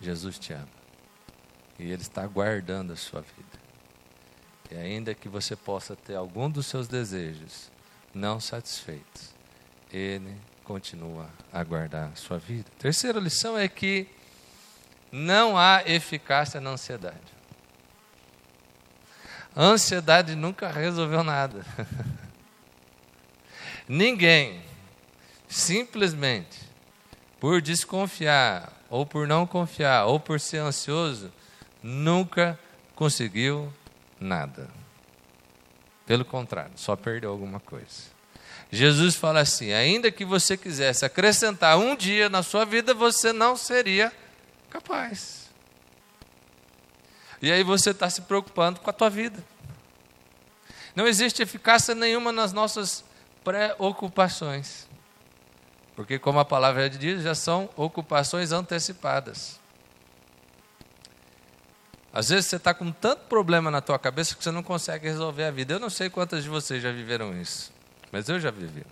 Jesus 0.00 0.36
te 0.36 0.52
ama. 0.52 0.66
E 1.78 1.84
Ele 1.84 2.02
está 2.02 2.26
guardando 2.26 2.92
a 2.92 2.96
sua 2.96 3.20
vida. 3.20 3.60
E 4.72 4.74
ainda 4.74 5.14
que 5.14 5.28
você 5.28 5.54
possa 5.54 5.94
ter 5.94 6.16
algum 6.16 6.50
dos 6.50 6.66
seus 6.66 6.88
desejos 6.88 7.70
não 8.12 8.40
satisfeitos, 8.40 9.32
Ele 9.92 10.36
continua 10.66 11.30
a 11.52 11.62
guardar 11.62 12.10
a 12.12 12.16
sua 12.16 12.38
vida. 12.38 12.68
Terceira 12.76 13.20
lição 13.20 13.56
é 13.56 13.68
que 13.68 14.08
não 15.12 15.56
há 15.56 15.82
eficácia 15.86 16.60
na 16.60 16.70
ansiedade. 16.70 17.36
A 19.54 19.62
ansiedade 19.62 20.34
nunca 20.34 20.68
resolveu 20.68 21.22
nada. 21.22 21.64
Ninguém, 23.88 24.60
simplesmente, 25.48 26.58
por 27.38 27.62
desconfiar, 27.62 28.72
ou 28.90 29.06
por 29.06 29.28
não 29.28 29.46
confiar, 29.46 30.06
ou 30.06 30.18
por 30.18 30.40
ser 30.40 30.58
ansioso, 30.58 31.32
nunca 31.80 32.58
conseguiu 32.96 33.72
nada. 34.18 34.68
Pelo 36.04 36.24
contrário, 36.24 36.72
só 36.74 36.96
perdeu 36.96 37.30
alguma 37.30 37.60
coisa. 37.60 38.15
Jesus 38.70 39.14
fala 39.14 39.40
assim: 39.40 39.72
ainda 39.72 40.10
que 40.10 40.24
você 40.24 40.56
quisesse 40.56 41.04
acrescentar 41.04 41.78
um 41.78 41.94
dia 41.94 42.28
na 42.28 42.42
sua 42.42 42.64
vida, 42.64 42.92
você 42.92 43.32
não 43.32 43.56
seria 43.56 44.12
capaz. 44.70 45.46
E 47.40 47.52
aí 47.52 47.62
você 47.62 47.90
está 47.90 48.08
se 48.08 48.22
preocupando 48.22 48.80
com 48.80 48.90
a 48.90 48.92
tua 48.92 49.10
vida. 49.10 49.42
Não 50.94 51.06
existe 51.06 51.42
eficácia 51.42 51.94
nenhuma 51.94 52.32
nas 52.32 52.52
nossas 52.52 53.04
preocupações. 53.44 54.88
Porque, 55.94 56.18
como 56.18 56.38
a 56.38 56.44
palavra 56.44 56.88
diz, 56.90 57.22
já 57.22 57.34
são 57.34 57.68
ocupações 57.76 58.52
antecipadas. 58.52 59.58
Às 62.12 62.30
vezes 62.30 62.46
você 62.46 62.56
está 62.56 62.72
com 62.72 62.90
tanto 62.90 63.24
problema 63.26 63.70
na 63.70 63.82
tua 63.82 63.98
cabeça 63.98 64.34
que 64.34 64.42
você 64.42 64.50
não 64.50 64.62
consegue 64.62 65.06
resolver 65.06 65.44
a 65.44 65.50
vida. 65.50 65.74
Eu 65.74 65.78
não 65.78 65.90
sei 65.90 66.08
quantas 66.08 66.44
de 66.44 66.48
vocês 66.48 66.82
já 66.82 66.90
viveram 66.90 67.38
isso, 67.38 67.70
mas 68.10 68.28
eu 68.28 68.40
já 68.40 68.50
vivi. 68.50 68.84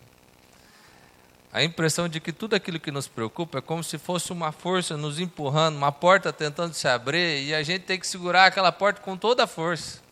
A 1.53 1.63
impressão 1.63 2.09
de 2.09 2.19
que 2.19 2.33
tudo 2.33 2.55
aquilo 2.55 2.81
que 2.81 2.91
nos 2.91 3.07
preocupa 3.07 3.59
é 3.59 3.61
como 3.61 3.83
se 3.85 3.97
fosse 3.97 4.33
uma 4.33 4.51
força 4.51 4.97
nos 4.97 5.21
empurrando, 5.21 5.77
uma 5.77 5.93
porta 5.93 6.33
tentando 6.33 6.75
se 6.75 6.89
abrir 6.89 7.45
e 7.45 7.55
a 7.55 7.63
gente 7.63 7.83
tem 7.83 7.99
que 7.99 8.07
segurar 8.07 8.47
aquela 8.47 8.73
porta 8.73 9.01
com 9.01 9.17
toda 9.17 9.45
a 9.45 9.47
força. 9.47 10.04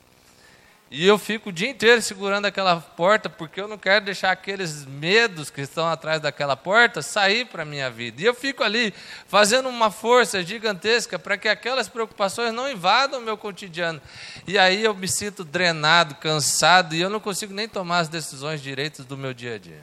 E 0.94 1.06
eu 1.06 1.16
fico 1.16 1.48
o 1.48 1.52
dia 1.52 1.70
inteiro 1.70 2.02
segurando 2.02 2.44
aquela 2.44 2.78
porta, 2.78 3.30
porque 3.30 3.58
eu 3.58 3.66
não 3.66 3.78
quero 3.78 4.04
deixar 4.04 4.30
aqueles 4.30 4.84
medos 4.84 5.48
que 5.48 5.62
estão 5.62 5.88
atrás 5.88 6.20
daquela 6.20 6.54
porta 6.54 7.00
sair 7.00 7.46
para 7.46 7.62
a 7.62 7.64
minha 7.64 7.90
vida. 7.90 8.20
E 8.20 8.26
eu 8.26 8.34
fico 8.34 8.62
ali 8.62 8.92
fazendo 9.26 9.70
uma 9.70 9.90
força 9.90 10.42
gigantesca 10.42 11.18
para 11.18 11.38
que 11.38 11.48
aquelas 11.48 11.88
preocupações 11.88 12.52
não 12.52 12.70
invadam 12.70 13.20
o 13.20 13.22
meu 13.22 13.38
cotidiano. 13.38 14.02
E 14.46 14.58
aí 14.58 14.84
eu 14.84 14.94
me 14.94 15.08
sinto 15.08 15.44
drenado, 15.44 16.16
cansado, 16.16 16.94
e 16.94 17.00
eu 17.00 17.08
não 17.08 17.20
consigo 17.20 17.54
nem 17.54 17.66
tomar 17.66 18.00
as 18.00 18.08
decisões 18.08 18.60
direitas 18.60 19.06
do 19.06 19.16
meu 19.16 19.32
dia 19.32 19.54
a 19.54 19.58
dia. 19.58 19.80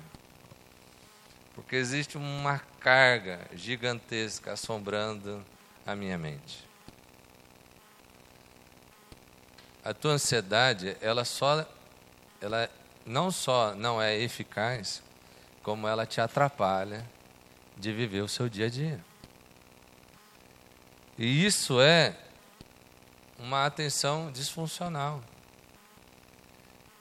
Porque 1.56 1.76
existe 1.76 2.18
uma 2.18 2.62
carga 2.80 3.40
gigantesca 3.56 4.54
assombrando 4.54 5.44
a 5.88 5.96
minha 5.96 6.20
mente. 6.20 6.69
A 9.84 9.94
tua 9.94 10.14
ansiedade, 10.14 10.98
ela 11.02 11.24
só, 11.26 11.66
ela 12.42 12.70
não 13.06 13.32
só 13.32 13.74
não 13.76 14.02
é 14.02 14.18
eficaz, 14.18 15.02
como 15.64 15.88
ela 15.88 16.06
te 16.06 16.22
atrapalha 16.22 17.06
de 17.78 17.94
viver 17.94 18.22
o 18.22 18.28
seu 18.28 18.50
dia 18.50 18.66
a 18.66 18.70
dia. 18.70 19.00
E 21.18 21.46
isso 21.46 21.82
é 21.82 22.16
uma 23.38 23.66
atenção 23.66 24.32
disfuncional. 24.32 25.22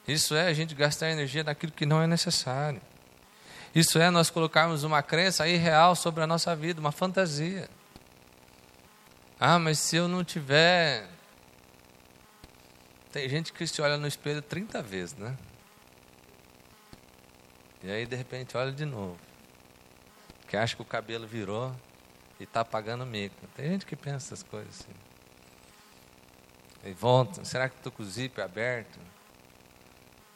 Isso 0.07 0.35
é 0.35 0.47
a 0.47 0.55
gente 0.55 0.75
gastar 0.75 1.11
energia 1.11 1.45
naquilo 1.45 1.73
que 1.73 1.85
não 1.85 2.01
é 2.01 2.07
necessário. 2.07 2.81
Isso 3.75 3.99
é 3.99 4.11
nós 4.11 4.31
colocarmos 4.31 4.83
uma 4.83 5.03
crença 5.03 5.47
irreal 5.47 5.95
sobre 5.95 6.23
a 6.23 6.27
nossa 6.27 6.57
vida, 6.57 6.81
uma 6.81 6.91
fantasia. 6.91 7.69
Ah, 9.39 9.59
mas 9.59 9.79
se 9.79 9.97
eu 9.97 10.09
não 10.09 10.25
tiver. 10.25 11.07
Tem 13.19 13.29
gente 13.29 13.53
que 13.53 13.67
se 13.67 13.83
olha 13.83 13.97
no 13.97 14.07
espelho 14.07 14.41
30 14.41 14.81
vezes, 14.81 15.17
né? 15.17 15.37
E 17.83 17.91
aí 17.91 18.07
de 18.07 18.15
repente 18.15 18.57
olha 18.57 18.71
de 18.71 18.85
novo. 18.85 19.19
Que 20.47 20.57
acha 20.57 20.77
que 20.77 20.83
o 20.83 20.85
cabelo 20.85 21.27
virou 21.27 21.75
e 22.39 22.45
está 22.45 22.65
pagando 22.65 23.05
mico. 23.05 23.35
Tem 23.57 23.71
gente 23.71 23.85
que 23.85 23.97
pensa 23.97 24.19
essas 24.19 24.45
coisas 24.45 24.69
assim. 24.73 24.95
E 26.85 26.93
volta, 26.93 27.45
será 27.45 27.69
que 27.69 27.75
estou 27.75 27.91
com 27.91 28.05
o 28.05 28.07
zíper 28.07 28.45
aberto? 28.45 29.01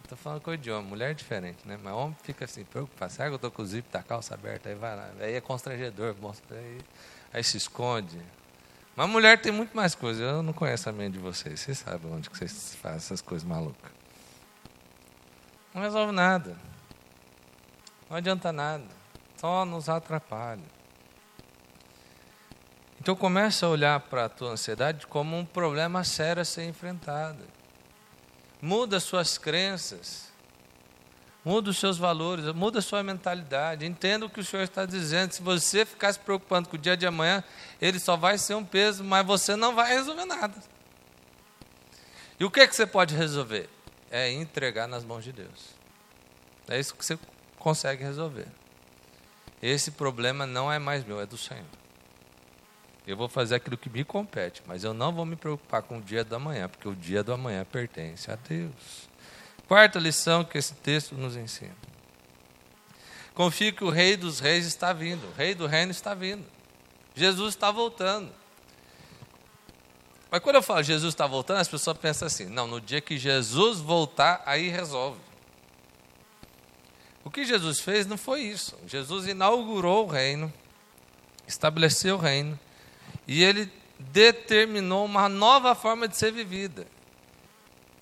Estou 0.02 0.18
falando 0.18 0.40
com 0.40 0.50
o 0.50 0.54
idioma, 0.54 0.82
mulher 0.82 1.12
é 1.12 1.14
diferente, 1.14 1.60
né? 1.64 1.78
Mas 1.80 1.92
homem 1.92 2.16
fica 2.24 2.46
assim, 2.46 2.64
preocupado, 2.64 3.12
será 3.12 3.28
que 3.28 3.34
eu 3.34 3.36
estou 3.36 3.50
com 3.52 3.62
o 3.62 3.66
zíper 3.66 3.92
da 3.92 4.02
calça 4.02 4.34
aberta? 4.34 4.68
Aí 4.68 4.74
vai 4.74 4.96
lá, 4.96 5.08
aí 5.20 5.34
é 5.34 5.40
constrangedor, 5.40 6.16
mostra, 6.20 6.58
aí, 6.58 6.80
aí 7.32 7.44
se 7.44 7.56
esconde. 7.56 8.20
Mas 8.94 9.08
mulher 9.08 9.40
tem 9.40 9.50
muito 9.50 9.74
mais 9.74 9.94
coisas, 9.94 10.22
eu 10.22 10.42
não 10.42 10.52
conheço 10.52 10.88
a 10.88 10.92
mente 10.92 11.14
de 11.14 11.18
vocês, 11.18 11.60
vocês 11.60 11.78
sabem 11.78 12.12
onde 12.12 12.28
que 12.28 12.36
vocês 12.36 12.76
fazem 12.80 12.98
essas 12.98 13.20
coisas 13.20 13.46
malucas. 13.46 13.90
Não 15.74 15.80
resolve 15.80 16.12
nada. 16.12 16.56
Não 18.10 18.16
adianta 18.16 18.52
nada. 18.52 18.84
Só 19.36 19.64
nos 19.64 19.88
atrapalha. 19.88 20.62
Então 23.00 23.16
começa 23.16 23.66
a 23.66 23.68
olhar 23.68 23.98
para 23.98 24.26
a 24.26 24.28
tua 24.28 24.50
ansiedade 24.50 25.06
como 25.06 25.36
um 25.36 25.44
problema 25.44 26.04
sério 26.04 26.42
a 26.42 26.44
ser 26.44 26.64
enfrentado. 26.64 27.42
Muda 28.60 29.00
suas 29.00 29.38
crenças. 29.38 30.31
Muda 31.44 31.70
os 31.70 31.78
seus 31.78 31.98
valores, 31.98 32.44
muda 32.54 32.78
a 32.78 32.82
sua 32.82 33.02
mentalidade. 33.02 33.84
Entenda 33.84 34.26
o 34.26 34.30
que 34.30 34.40
o 34.40 34.44
Senhor 34.44 34.62
está 34.62 34.86
dizendo. 34.86 35.32
Se 35.32 35.42
você 35.42 35.84
ficar 35.84 36.12
se 36.12 36.18
preocupando 36.18 36.68
com 36.68 36.76
o 36.76 36.78
dia 36.78 36.96
de 36.96 37.06
amanhã, 37.06 37.42
ele 37.80 37.98
só 37.98 38.16
vai 38.16 38.38
ser 38.38 38.54
um 38.54 38.64
peso, 38.64 39.02
mas 39.02 39.26
você 39.26 39.56
não 39.56 39.74
vai 39.74 39.92
resolver 39.92 40.24
nada. 40.24 40.54
E 42.38 42.44
o 42.44 42.50
que, 42.50 42.60
é 42.60 42.66
que 42.66 42.76
você 42.76 42.86
pode 42.86 43.14
resolver? 43.14 43.68
É 44.10 44.30
entregar 44.30 44.86
nas 44.86 45.04
mãos 45.04 45.24
de 45.24 45.32
Deus. 45.32 45.74
É 46.68 46.78
isso 46.78 46.94
que 46.94 47.04
você 47.04 47.18
consegue 47.58 48.04
resolver. 48.04 48.46
Esse 49.60 49.92
problema 49.92 50.46
não 50.46 50.72
é 50.72 50.78
mais 50.78 51.04
meu, 51.04 51.20
é 51.20 51.26
do 51.26 51.36
Senhor. 51.36 51.64
Eu 53.06 53.16
vou 53.16 53.28
fazer 53.28 53.56
aquilo 53.56 53.76
que 53.76 53.90
me 53.90 54.04
compete, 54.04 54.62
mas 54.66 54.84
eu 54.84 54.94
não 54.94 55.12
vou 55.12 55.24
me 55.24 55.34
preocupar 55.34 55.82
com 55.82 55.98
o 55.98 56.00
dia 56.00 56.22
do 56.22 56.36
amanhã, 56.36 56.68
porque 56.68 56.88
o 56.88 56.94
dia 56.94 57.22
do 57.22 57.32
amanhã 57.32 57.64
pertence 57.64 58.30
a 58.30 58.36
Deus. 58.36 59.08
Quarta 59.72 59.98
lição 59.98 60.44
que 60.44 60.58
esse 60.58 60.74
texto 60.74 61.14
nos 61.14 61.34
ensina. 61.34 61.74
Confie 63.32 63.72
que 63.72 63.82
o 63.82 63.88
Rei 63.88 64.18
dos 64.18 64.38
Reis 64.38 64.66
está 64.66 64.92
vindo, 64.92 65.26
o 65.26 65.32
Rei 65.32 65.54
do 65.54 65.66
Reino 65.66 65.90
está 65.90 66.12
vindo. 66.12 66.44
Jesus 67.14 67.54
está 67.54 67.70
voltando. 67.70 68.30
Mas 70.30 70.42
quando 70.42 70.56
eu 70.56 70.62
falo 70.62 70.82
Jesus 70.82 71.14
está 71.14 71.26
voltando, 71.26 71.60
as 71.60 71.68
pessoas 71.68 71.96
pensam 71.96 72.26
assim: 72.26 72.44
não, 72.44 72.66
no 72.66 72.82
dia 72.82 73.00
que 73.00 73.16
Jesus 73.16 73.78
voltar, 73.78 74.42
aí 74.44 74.68
resolve. 74.68 75.18
O 77.24 77.30
que 77.30 77.42
Jesus 77.42 77.80
fez 77.80 78.06
não 78.06 78.18
foi 78.18 78.42
isso. 78.42 78.76
Jesus 78.86 79.26
inaugurou 79.26 80.04
o 80.04 80.10
reino, 80.10 80.52
estabeleceu 81.48 82.16
o 82.16 82.20
reino, 82.20 82.60
e 83.26 83.42
ele 83.42 83.72
determinou 83.98 85.06
uma 85.06 85.30
nova 85.30 85.74
forma 85.74 86.06
de 86.06 86.18
ser 86.18 86.30
vivida. 86.30 86.86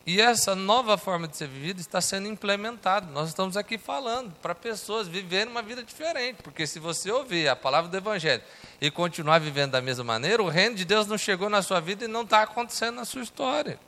E 0.07 0.21
essa 0.21 0.55
nova 0.55 0.97
forma 0.97 1.29
de 1.29 1.37
ser 1.37 1.47
vivida 1.47 1.81
está 1.81 2.01
sendo 2.01 2.27
implementada. 2.27 3.07
Nós 3.13 3.29
estamos 3.29 3.57
aqui 3.57 3.77
falando 3.77 4.33
para 4.41 4.55
pessoas 4.55 5.07
viverem 5.07 5.51
uma 5.53 5.63
vida 5.63 5.83
diferente, 5.83 6.43
porque 6.43 6.67
se 6.67 6.79
você 6.79 7.11
ouvir 7.11 7.49
a 7.49 7.55
palavra 7.55 7.91
do 7.91 7.97
Evangelho 7.97 8.43
e 8.81 8.91
continuar 8.91 9.39
vivendo 9.39 9.73
da 9.73 9.81
mesma 9.83 10.05
maneira, 10.05 10.43
o 10.43 10.49
reino 10.49 10.75
de 10.75 10.85
Deus 10.85 11.07
não 11.07 11.19
chegou 11.19 11.51
na 11.51 11.63
sua 11.63 11.81
vida 11.81 12.07
e 12.07 12.09
não 12.09 12.23
está 12.23 12.43
acontecendo 12.43 12.97
na 12.97 13.05
sua 13.05 13.23
história. 13.23 13.79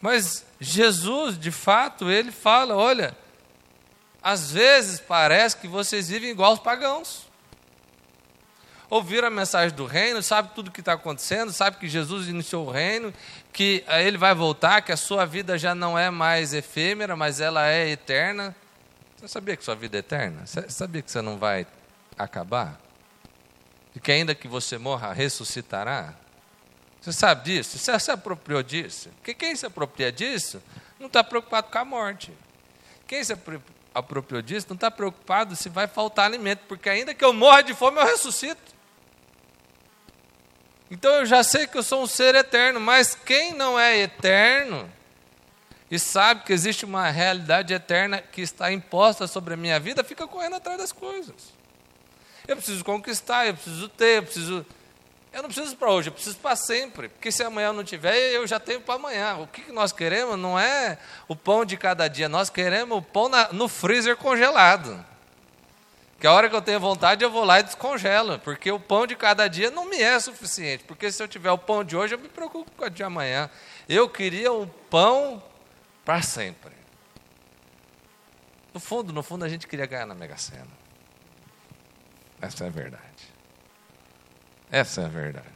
Mas 0.00 0.44
Jesus, 0.60 1.38
de 1.38 1.50
fato, 1.50 2.10
ele 2.10 2.30
fala: 2.30 2.76
olha, 2.76 3.16
às 4.22 4.52
vezes 4.52 5.00
parece 5.00 5.56
que 5.56 5.66
vocês 5.66 6.08
vivem 6.08 6.30
igual 6.30 6.52
os 6.52 6.60
pagãos. 6.60 7.26
Ouviram 8.90 9.28
a 9.28 9.30
mensagem 9.30 9.76
do 9.76 9.84
reino, 9.84 10.22
sabe 10.22 10.50
tudo 10.54 10.68
o 10.68 10.70
que 10.70 10.80
está 10.80 10.94
acontecendo, 10.94 11.52
sabe 11.52 11.76
que 11.76 11.86
Jesus 11.86 12.26
iniciou 12.26 12.66
o 12.66 12.70
reino, 12.70 13.12
que 13.52 13.84
ele 13.88 14.16
vai 14.16 14.34
voltar, 14.34 14.82
que 14.82 14.92
a 14.92 14.96
sua 14.96 15.24
vida 15.24 15.58
já 15.58 15.74
não 15.74 15.98
é 15.98 16.10
mais 16.10 16.52
efêmera, 16.54 17.16
mas 17.16 17.40
ela 17.40 17.66
é 17.68 17.88
eterna. 17.88 18.54
Você 19.16 19.26
sabia 19.26 19.56
que 19.56 19.64
sua 19.64 19.74
vida 19.74 19.96
é 19.96 20.00
eterna? 20.00 20.46
Você 20.46 20.68
sabia 20.70 21.02
que 21.02 21.10
você 21.10 21.20
não 21.20 21.38
vai 21.38 21.66
acabar? 22.16 22.80
E 23.94 24.00
que 24.00 24.12
ainda 24.12 24.34
que 24.34 24.46
você 24.46 24.78
morra, 24.78 25.12
ressuscitará? 25.12 26.14
Você 27.00 27.12
sabe 27.12 27.44
disso? 27.44 27.78
Você 27.78 27.98
se 27.98 28.10
apropriou 28.10 28.62
disso? 28.62 29.08
Porque 29.16 29.34
quem 29.34 29.56
se 29.56 29.66
apropria 29.66 30.12
disso 30.12 30.62
não 30.98 31.06
está 31.06 31.24
preocupado 31.24 31.68
com 31.70 31.78
a 31.78 31.84
morte. 31.84 32.32
Quem 33.06 33.24
se 33.24 33.34
apropriou 33.94 34.42
disso 34.42 34.66
não 34.68 34.74
está 34.74 34.90
preocupado 34.90 35.56
se 35.56 35.68
vai 35.68 35.86
faltar 35.88 36.26
alimento, 36.26 36.60
porque 36.68 36.88
ainda 36.88 37.14
que 37.14 37.24
eu 37.24 37.32
morra 37.32 37.62
de 37.62 37.74
fome, 37.74 37.98
eu 37.98 38.04
ressuscito. 38.04 38.77
Então 40.90 41.12
eu 41.16 41.26
já 41.26 41.42
sei 41.42 41.66
que 41.66 41.76
eu 41.76 41.82
sou 41.82 42.02
um 42.02 42.06
ser 42.06 42.34
eterno, 42.34 42.80
mas 42.80 43.14
quem 43.14 43.52
não 43.52 43.78
é 43.78 43.98
eterno 43.98 44.90
e 45.90 45.98
sabe 45.98 46.44
que 46.44 46.52
existe 46.52 46.84
uma 46.84 47.08
realidade 47.10 47.72
eterna 47.72 48.20
que 48.20 48.42
está 48.42 48.70
imposta 48.70 49.26
sobre 49.26 49.54
a 49.54 49.56
minha 49.56 49.80
vida, 49.80 50.04
fica 50.04 50.26
correndo 50.26 50.56
atrás 50.56 50.78
das 50.78 50.92
coisas. 50.92 51.34
Eu 52.46 52.56
preciso 52.56 52.84
conquistar, 52.84 53.46
eu 53.46 53.54
preciso 53.54 53.88
ter, 53.88 54.18
eu 54.18 54.22
preciso. 54.22 54.66
Eu 55.30 55.42
não 55.42 55.50
preciso 55.50 55.76
para 55.76 55.90
hoje, 55.90 56.08
eu 56.08 56.12
preciso 56.12 56.36
para 56.38 56.56
sempre. 56.56 57.08
Porque 57.08 57.30
se 57.30 57.42
amanhã 57.42 57.68
eu 57.68 57.72
não 57.74 57.84
tiver, 57.84 58.16
eu 58.32 58.46
já 58.46 58.58
tenho 58.58 58.80
para 58.80 58.94
amanhã. 58.94 59.36
O 59.36 59.46
que 59.46 59.70
nós 59.70 59.92
queremos 59.92 60.38
não 60.38 60.58
é 60.58 60.98
o 61.26 61.36
pão 61.36 61.64
de 61.64 61.76
cada 61.76 62.08
dia, 62.08 62.28
nós 62.28 62.48
queremos 62.48 62.96
o 62.96 63.02
pão 63.02 63.28
na, 63.28 63.52
no 63.52 63.68
freezer 63.68 64.16
congelado. 64.16 65.04
Que 66.18 66.26
a 66.26 66.32
hora 66.32 66.48
que 66.48 66.56
eu 66.56 66.62
tenho 66.62 66.80
vontade, 66.80 67.22
eu 67.22 67.30
vou 67.30 67.44
lá 67.44 67.60
e 67.60 67.62
descongelo, 67.62 68.40
porque 68.40 68.72
o 68.72 68.80
pão 68.80 69.06
de 69.06 69.14
cada 69.14 69.46
dia 69.46 69.70
não 69.70 69.88
me 69.88 70.02
é 70.02 70.18
suficiente. 70.18 70.82
Porque 70.82 71.12
se 71.12 71.22
eu 71.22 71.28
tiver 71.28 71.52
o 71.52 71.58
pão 71.58 71.84
de 71.84 71.96
hoje, 71.96 72.14
eu 72.14 72.18
me 72.18 72.28
preocupo 72.28 72.70
com 72.72 72.84
o 72.84 72.90
de 72.90 73.04
amanhã. 73.04 73.48
Eu 73.88 74.08
queria 74.08 74.52
o 74.52 74.66
pão 74.66 75.40
para 76.04 76.20
sempre. 76.22 76.72
No 78.74 78.80
fundo, 78.80 79.12
no 79.12 79.22
fundo, 79.22 79.44
a 79.44 79.48
gente 79.48 79.66
queria 79.68 79.86
ganhar 79.86 80.06
na 80.06 80.14
Mega 80.14 80.36
Sena. 80.36 80.66
Essa 82.40 82.64
é 82.64 82.66
a 82.66 82.70
verdade. 82.70 83.02
Essa 84.70 85.02
é 85.02 85.04
a 85.04 85.08
verdade. 85.08 85.46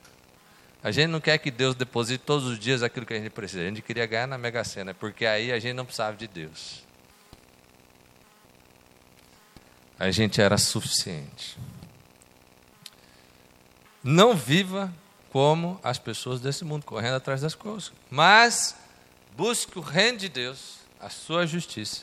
A 0.83 0.91
gente 0.91 1.09
não 1.09 1.21
quer 1.21 1.39
que 1.39 1.51
Deus 1.51 1.75
deposite 1.75 2.23
todos 2.23 2.47
os 2.47 2.59
dias 2.59 2.83
aquilo 2.83 3.05
que 3.05 3.15
a 3.15 3.19
gente 3.19 3.31
precisa. 3.31 3.63
A 3.63 3.67
gente 3.67 3.83
queria 3.83 4.07
ganhar 4.07 4.27
na 4.29 4.39
Mega 4.39 4.63
Sena, 4.63 4.95
porque 4.95 5.27
aí 5.27 5.51
a 5.53 5.59
gente 5.59 5.75
não 5.75 5.85
precisava 5.85 6.17
de 6.17 6.29
Deus. 6.29 6.85
A 10.03 10.11
gente 10.11 10.41
era 10.41 10.59
suficiente. 10.59 11.57
Não 14.03 14.35
viva 14.35 14.93
como 15.31 15.79
as 15.81 15.97
pessoas 15.97 16.41
desse 16.41 16.65
mundo, 16.65 16.85
correndo 16.85 17.15
atrás 17.15 17.41
das 17.41 17.55
coisas, 17.55 17.93
mas 18.11 18.75
busque 19.37 19.79
o 19.79 19.81
reino 19.81 20.19
de 20.19 20.29
Deus, 20.29 20.79
a 20.99 21.09
sua 21.09 21.47
justiça, 21.47 22.03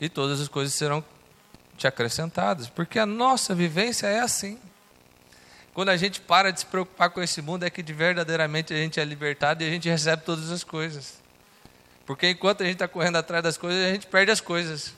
e 0.00 0.08
todas 0.08 0.40
as 0.40 0.48
coisas 0.48 0.74
serão 0.74 1.02
te 1.76 1.86
acrescentadas, 1.86 2.68
porque 2.68 2.98
a 2.98 3.06
nossa 3.06 3.54
vivência 3.54 4.08
é 4.08 4.18
assim. 4.18 4.58
Quando 5.72 5.90
a 5.90 5.96
gente 5.96 6.20
para 6.20 6.50
de 6.50 6.58
se 6.58 6.66
preocupar 6.66 7.08
com 7.10 7.22
esse 7.22 7.40
mundo, 7.40 7.62
é 7.62 7.70
que 7.70 7.84
de 7.84 7.92
verdadeiramente 7.92 8.74
a 8.74 8.76
gente 8.76 8.98
é 8.98 9.04
libertado 9.04 9.62
e 9.62 9.66
a 9.68 9.70
gente 9.70 9.88
recebe 9.88 10.24
todas 10.24 10.50
as 10.50 10.64
coisas. 10.64 11.22
Porque 12.04 12.30
enquanto 12.30 12.62
a 12.62 12.64
gente 12.64 12.74
está 12.74 12.88
correndo 12.88 13.14
atrás 13.14 13.44
das 13.44 13.56
coisas, 13.56 13.86
a 13.86 13.92
gente 13.92 14.08
perde 14.08 14.32
as 14.32 14.40
coisas. 14.40 14.92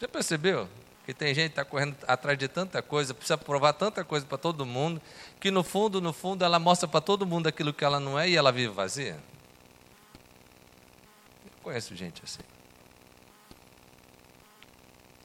Já 0.00 0.08
percebeu? 0.08 0.66
Que 1.08 1.14
tem 1.14 1.34
gente 1.34 1.46
que 1.46 1.52
está 1.52 1.64
correndo 1.64 1.96
atrás 2.06 2.36
de 2.36 2.46
tanta 2.48 2.82
coisa, 2.82 3.14
precisa 3.14 3.38
provar 3.38 3.72
tanta 3.72 4.04
coisa 4.04 4.26
para 4.26 4.36
todo 4.36 4.66
mundo, 4.66 5.00
que 5.40 5.50
no 5.50 5.64
fundo, 5.64 6.02
no 6.02 6.12
fundo, 6.12 6.44
ela 6.44 6.58
mostra 6.58 6.86
para 6.86 7.00
todo 7.00 7.24
mundo 7.24 7.46
aquilo 7.46 7.72
que 7.72 7.82
ela 7.82 7.98
não 7.98 8.18
é 8.18 8.28
e 8.28 8.36
ela 8.36 8.52
vive 8.52 8.74
vazia. 8.74 9.18
Eu 11.46 11.62
conheço 11.62 11.96
gente 11.96 12.22
assim. 12.22 12.42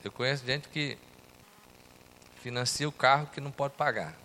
Eu 0.06 0.10
conheço 0.10 0.46
gente 0.46 0.70
que 0.70 0.98
financia 2.38 2.88
o 2.88 2.92
carro 2.94 3.28
que 3.28 3.42
não 3.42 3.52
pode 3.52 3.74
pagar. 3.74 4.16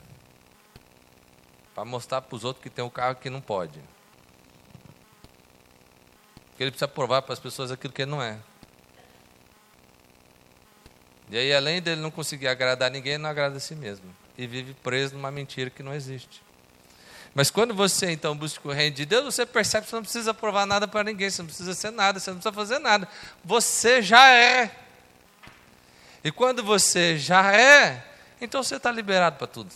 Para 1.74 1.84
mostrar 1.84 2.22
para 2.22 2.36
os 2.36 2.44
outros 2.44 2.62
que 2.62 2.70
tem 2.70 2.84
um 2.84 2.90
carro 2.90 3.16
que 3.16 3.28
não 3.28 3.40
pode. 3.40 3.82
Porque 6.50 6.62
ele 6.62 6.70
precisa 6.70 6.86
provar 6.86 7.22
para 7.22 7.32
as 7.32 7.40
pessoas 7.40 7.72
aquilo 7.72 7.92
que 7.92 8.02
ele 8.02 8.12
não 8.12 8.22
é. 8.22 8.38
E 11.30 11.36
aí, 11.36 11.52
além 11.52 11.82
dele 11.82 12.00
não 12.00 12.10
conseguir 12.10 12.48
agradar 12.48 12.90
ninguém, 12.90 13.18
não 13.18 13.28
agrada 13.28 13.56
a 13.56 13.60
si 13.60 13.74
mesmo. 13.74 14.06
E 14.36 14.46
vive 14.46 14.74
preso 14.74 15.14
numa 15.14 15.30
mentira 15.30 15.68
que 15.68 15.82
não 15.82 15.94
existe. 15.94 16.42
Mas 17.34 17.50
quando 17.50 17.74
você 17.74 18.10
então 18.10 18.36
busca 18.36 18.66
o 18.66 18.72
reino 18.72 18.96
de 18.96 19.04
Deus, 19.04 19.34
você 19.34 19.44
percebe 19.44 19.84
que 19.84 19.90
você 19.90 19.96
não 19.96 20.02
precisa 20.02 20.34
provar 20.34 20.66
nada 20.66 20.88
para 20.88 21.04
ninguém, 21.04 21.30
você 21.30 21.42
não 21.42 21.46
precisa 21.46 21.74
ser 21.74 21.90
nada, 21.90 22.18
você 22.18 22.30
não 22.30 22.38
precisa 22.38 22.54
fazer 22.54 22.78
nada. 22.78 23.06
Você 23.44 24.02
já 24.02 24.28
é. 24.30 24.74
E 26.24 26.32
quando 26.32 26.64
você 26.64 27.18
já 27.18 27.54
é, 27.54 28.04
então 28.40 28.62
você 28.62 28.76
está 28.76 28.90
liberado 28.90 29.36
para 29.36 29.46
tudo. 29.46 29.70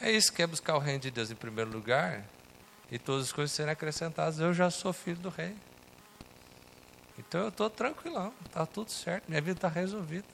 É 0.00 0.10
isso 0.10 0.32
que 0.32 0.42
é 0.42 0.46
buscar 0.46 0.76
o 0.76 0.78
reino 0.78 1.00
de 1.00 1.10
Deus 1.10 1.30
em 1.30 1.34
primeiro 1.34 1.70
lugar 1.70 2.22
e 2.90 2.98
todas 2.98 3.26
as 3.26 3.32
coisas 3.32 3.54
serem 3.54 3.72
acrescentadas. 3.72 4.38
Eu 4.38 4.54
já 4.54 4.70
sou 4.70 4.92
filho 4.92 5.16
do 5.16 5.28
rei. 5.28 5.54
Então 7.18 7.42
eu 7.42 7.48
estou 7.48 7.70
tranquilão, 7.70 8.32
está 8.44 8.66
tudo 8.66 8.90
certo, 8.90 9.28
minha 9.28 9.40
vida 9.40 9.58
está 9.58 9.68
resolvida. 9.68 10.26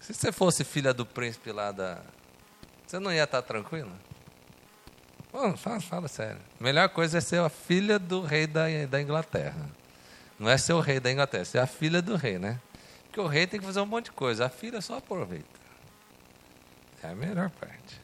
Se 0.00 0.12
você 0.12 0.32
fosse 0.32 0.64
filha 0.64 0.92
do 0.92 1.06
príncipe 1.06 1.52
lá 1.52 1.72
da. 1.72 2.00
Você 2.86 2.98
não 2.98 3.12
ia 3.12 3.24
estar 3.24 3.40
tá 3.40 3.46
tranquilo? 3.46 3.92
Bom, 5.32 5.56
fala, 5.56 5.80
fala 5.80 6.08
sério. 6.08 6.40
A 6.60 6.62
melhor 6.62 6.88
coisa 6.90 7.18
é 7.18 7.20
ser 7.20 7.40
a 7.40 7.48
filha 7.48 7.98
do 7.98 8.20
rei 8.20 8.46
da, 8.46 8.64
da 8.90 9.00
Inglaterra. 9.00 9.70
Não 10.38 10.50
é 10.50 10.58
ser 10.58 10.72
o 10.74 10.80
rei 10.80 11.00
da 11.00 11.10
Inglaterra, 11.10 11.44
ser 11.44 11.58
a 11.58 11.66
filha 11.66 12.02
do 12.02 12.16
rei, 12.16 12.38
né? 12.38 12.60
Porque 13.04 13.20
o 13.20 13.26
rei 13.26 13.46
tem 13.46 13.60
que 13.60 13.64
fazer 13.64 13.80
um 13.80 13.86
monte 13.86 14.06
de 14.06 14.12
coisa, 14.12 14.46
a 14.46 14.48
filha 14.48 14.80
só 14.80 14.98
aproveita. 14.98 15.46
É 17.02 17.08
a 17.08 17.14
melhor 17.14 17.48
parte. 17.50 18.00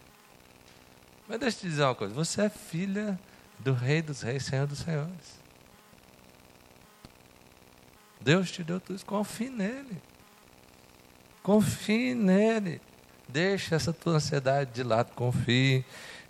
Mas 1.26 1.38
deixa 1.40 1.58
eu 1.58 1.60
te 1.60 1.68
dizer 1.68 1.82
uma 1.82 1.94
coisa: 1.94 2.14
você 2.14 2.42
é 2.42 2.48
filha 2.48 3.18
do 3.58 3.72
Rei 3.74 4.00
dos 4.00 4.22
Reis, 4.22 4.44
Senhor 4.44 4.66
dos 4.66 4.78
Senhores. 4.78 5.38
Deus 8.20 8.50
te 8.50 8.62
deu 8.62 8.80
tudo 8.80 8.96
isso, 8.96 9.06
confie 9.06 9.48
nele. 9.48 10.00
Confie 11.42 12.14
nele. 12.14 12.80
Deixa 13.28 13.76
essa 13.76 13.92
tua 13.92 14.14
ansiedade 14.14 14.72
de 14.72 14.82
lado, 14.82 15.12
confie 15.14 15.84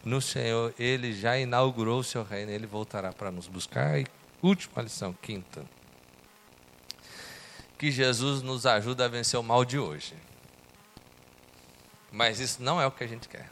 no 0.05 0.21
Senhor. 0.21 0.75
Ele 0.79 1.13
já 1.13 1.39
inaugurou 1.39 2.01
o 2.01 2.05
seu 2.05 2.23
reino, 2.23 2.51
ele 2.51 2.67
voltará 2.67 3.13
para 3.13 3.31
nos 3.31 3.47
buscar. 3.47 3.99
E 3.99 4.07
última 4.43 4.83
lição, 4.83 5.13
quinta. 5.13 5.65
Que 7.79 7.91
Jesus 7.91 8.43
nos 8.43 8.67
ajuda 8.67 9.05
a 9.05 9.09
vencer 9.09 9.39
o 9.39 9.43
mal 9.43 9.65
de 9.65 9.79
hoje. 9.79 10.15
Mas 12.11 12.41
isso 12.41 12.63
não 12.63 12.81
é 12.81 12.87
o 12.87 12.91
que 12.91 13.05
a 13.05 13.07
gente 13.07 13.29
quer. 13.29 13.49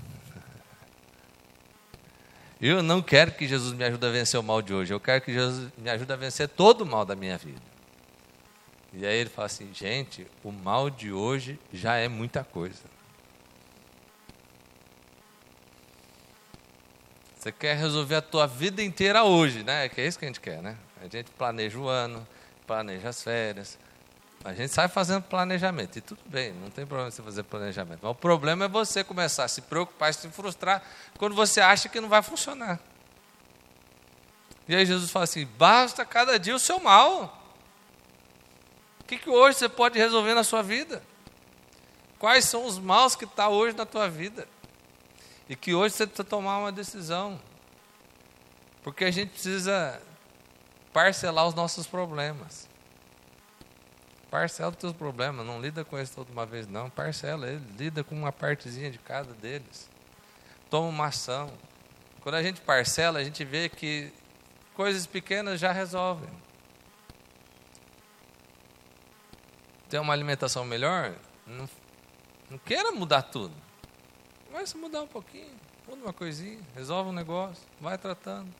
Eu 2.60 2.82
não 2.82 3.02
quero 3.02 3.32
que 3.32 3.46
Jesus 3.46 3.74
me 3.74 3.84
ajude 3.84 4.06
a 4.06 4.10
vencer 4.10 4.40
o 4.40 4.42
mal 4.42 4.62
de 4.62 4.72
hoje. 4.72 4.92
Eu 4.92 4.98
quero 4.98 5.20
que 5.20 5.32
Jesus 5.32 5.70
me 5.76 5.90
ajude 5.90 6.10
a 6.12 6.16
vencer 6.16 6.48
todo 6.48 6.82
o 6.82 6.86
mal 6.86 7.04
da 7.04 7.14
minha 7.14 7.36
vida. 7.36 7.60
E 8.96 9.04
aí 9.04 9.18
ele 9.18 9.28
fala 9.28 9.46
assim: 9.46 9.72
gente, 9.74 10.26
o 10.42 10.50
mal 10.50 10.88
de 10.88 11.12
hoje 11.12 11.60
já 11.72 11.96
é 11.96 12.08
muita 12.08 12.42
coisa. 12.42 12.82
Você 17.38 17.52
quer 17.52 17.76
resolver 17.76 18.16
a 18.16 18.22
tua 18.22 18.46
vida 18.46 18.82
inteira 18.82 19.22
hoje, 19.22 19.62
né? 19.62 19.88
Que 19.90 20.00
é 20.00 20.06
isso 20.06 20.18
que 20.18 20.24
a 20.24 20.28
gente 20.28 20.40
quer, 20.40 20.62
né? 20.62 20.76
A 21.00 21.06
gente 21.06 21.30
planeja 21.32 21.78
o 21.78 21.86
ano, 21.86 22.26
planeja 22.66 23.10
as 23.10 23.22
férias, 23.22 23.78
a 24.42 24.54
gente 24.54 24.72
sai 24.72 24.88
fazendo 24.88 25.22
planejamento, 25.22 25.98
e 25.98 26.00
tudo 26.00 26.20
bem, 26.24 26.52
não 26.54 26.70
tem 26.70 26.86
problema 26.86 27.10
você 27.10 27.22
fazer 27.22 27.42
planejamento. 27.42 28.00
Mas 28.02 28.10
o 28.10 28.14
problema 28.14 28.64
é 28.64 28.68
você 28.68 29.04
começar 29.04 29.44
a 29.44 29.48
se 29.48 29.60
preocupar, 29.60 30.14
se 30.14 30.28
frustrar, 30.28 30.82
quando 31.18 31.34
você 31.34 31.60
acha 31.60 31.88
que 31.88 32.00
não 32.00 32.08
vai 32.08 32.22
funcionar. 32.22 32.80
E 34.66 34.74
aí 34.74 34.86
Jesus 34.86 35.10
fala 35.10 35.24
assim: 35.24 35.44
basta 35.58 36.04
cada 36.04 36.38
dia 36.38 36.54
o 36.54 36.58
seu 36.58 36.80
mal. 36.80 37.35
O 39.06 39.08
que, 39.08 39.18
que 39.18 39.30
hoje 39.30 39.56
você 39.56 39.68
pode 39.68 39.96
resolver 39.96 40.34
na 40.34 40.42
sua 40.42 40.64
vida? 40.64 41.00
Quais 42.18 42.44
são 42.44 42.66
os 42.66 42.76
maus 42.76 43.14
que 43.14 43.22
estão 43.22 43.44
tá 43.44 43.48
hoje 43.48 43.76
na 43.76 43.86
tua 43.86 44.08
vida? 44.08 44.48
E 45.48 45.54
que 45.54 45.72
hoje 45.72 45.94
você 45.94 46.08
precisa 46.08 46.24
tomar 46.24 46.58
uma 46.58 46.72
decisão. 46.72 47.40
Porque 48.82 49.04
a 49.04 49.10
gente 49.12 49.30
precisa 49.30 50.02
parcelar 50.92 51.46
os 51.46 51.54
nossos 51.54 51.86
problemas. 51.86 52.68
Parcela 54.28 54.70
os 54.70 54.76
teus 54.76 54.92
problemas, 54.92 55.46
não 55.46 55.60
lida 55.60 55.84
com 55.84 55.96
eles 55.96 56.10
toda 56.10 56.32
uma 56.32 56.44
vez, 56.44 56.66
não. 56.66 56.90
Parcela 56.90 57.46
eles, 57.46 57.62
lida 57.78 58.02
com 58.02 58.16
uma 58.16 58.32
partezinha 58.32 58.90
de 58.90 58.98
cada 58.98 59.32
deles. 59.34 59.88
Toma 60.68 60.88
uma 60.88 61.06
ação. 61.06 61.52
Quando 62.22 62.34
a 62.34 62.42
gente 62.42 62.60
parcela, 62.60 63.20
a 63.20 63.24
gente 63.24 63.44
vê 63.44 63.68
que 63.68 64.12
coisas 64.74 65.06
pequenas 65.06 65.60
já 65.60 65.70
resolvem. 65.70 66.28
Tem 69.88 70.00
uma 70.00 70.12
alimentação 70.12 70.64
melhor? 70.64 71.14
Não, 71.46 71.68
não 72.50 72.58
queira 72.58 72.92
mudar 72.92 73.22
tudo. 73.22 73.54
Vai 74.52 74.66
se 74.66 74.76
mudar 74.76 75.02
um 75.02 75.06
pouquinho, 75.06 75.52
muda 75.86 76.02
uma 76.02 76.12
coisinha, 76.12 76.60
resolve 76.74 77.10
um 77.10 77.12
negócio, 77.12 77.62
vai 77.80 77.98
tratando. 77.98 78.52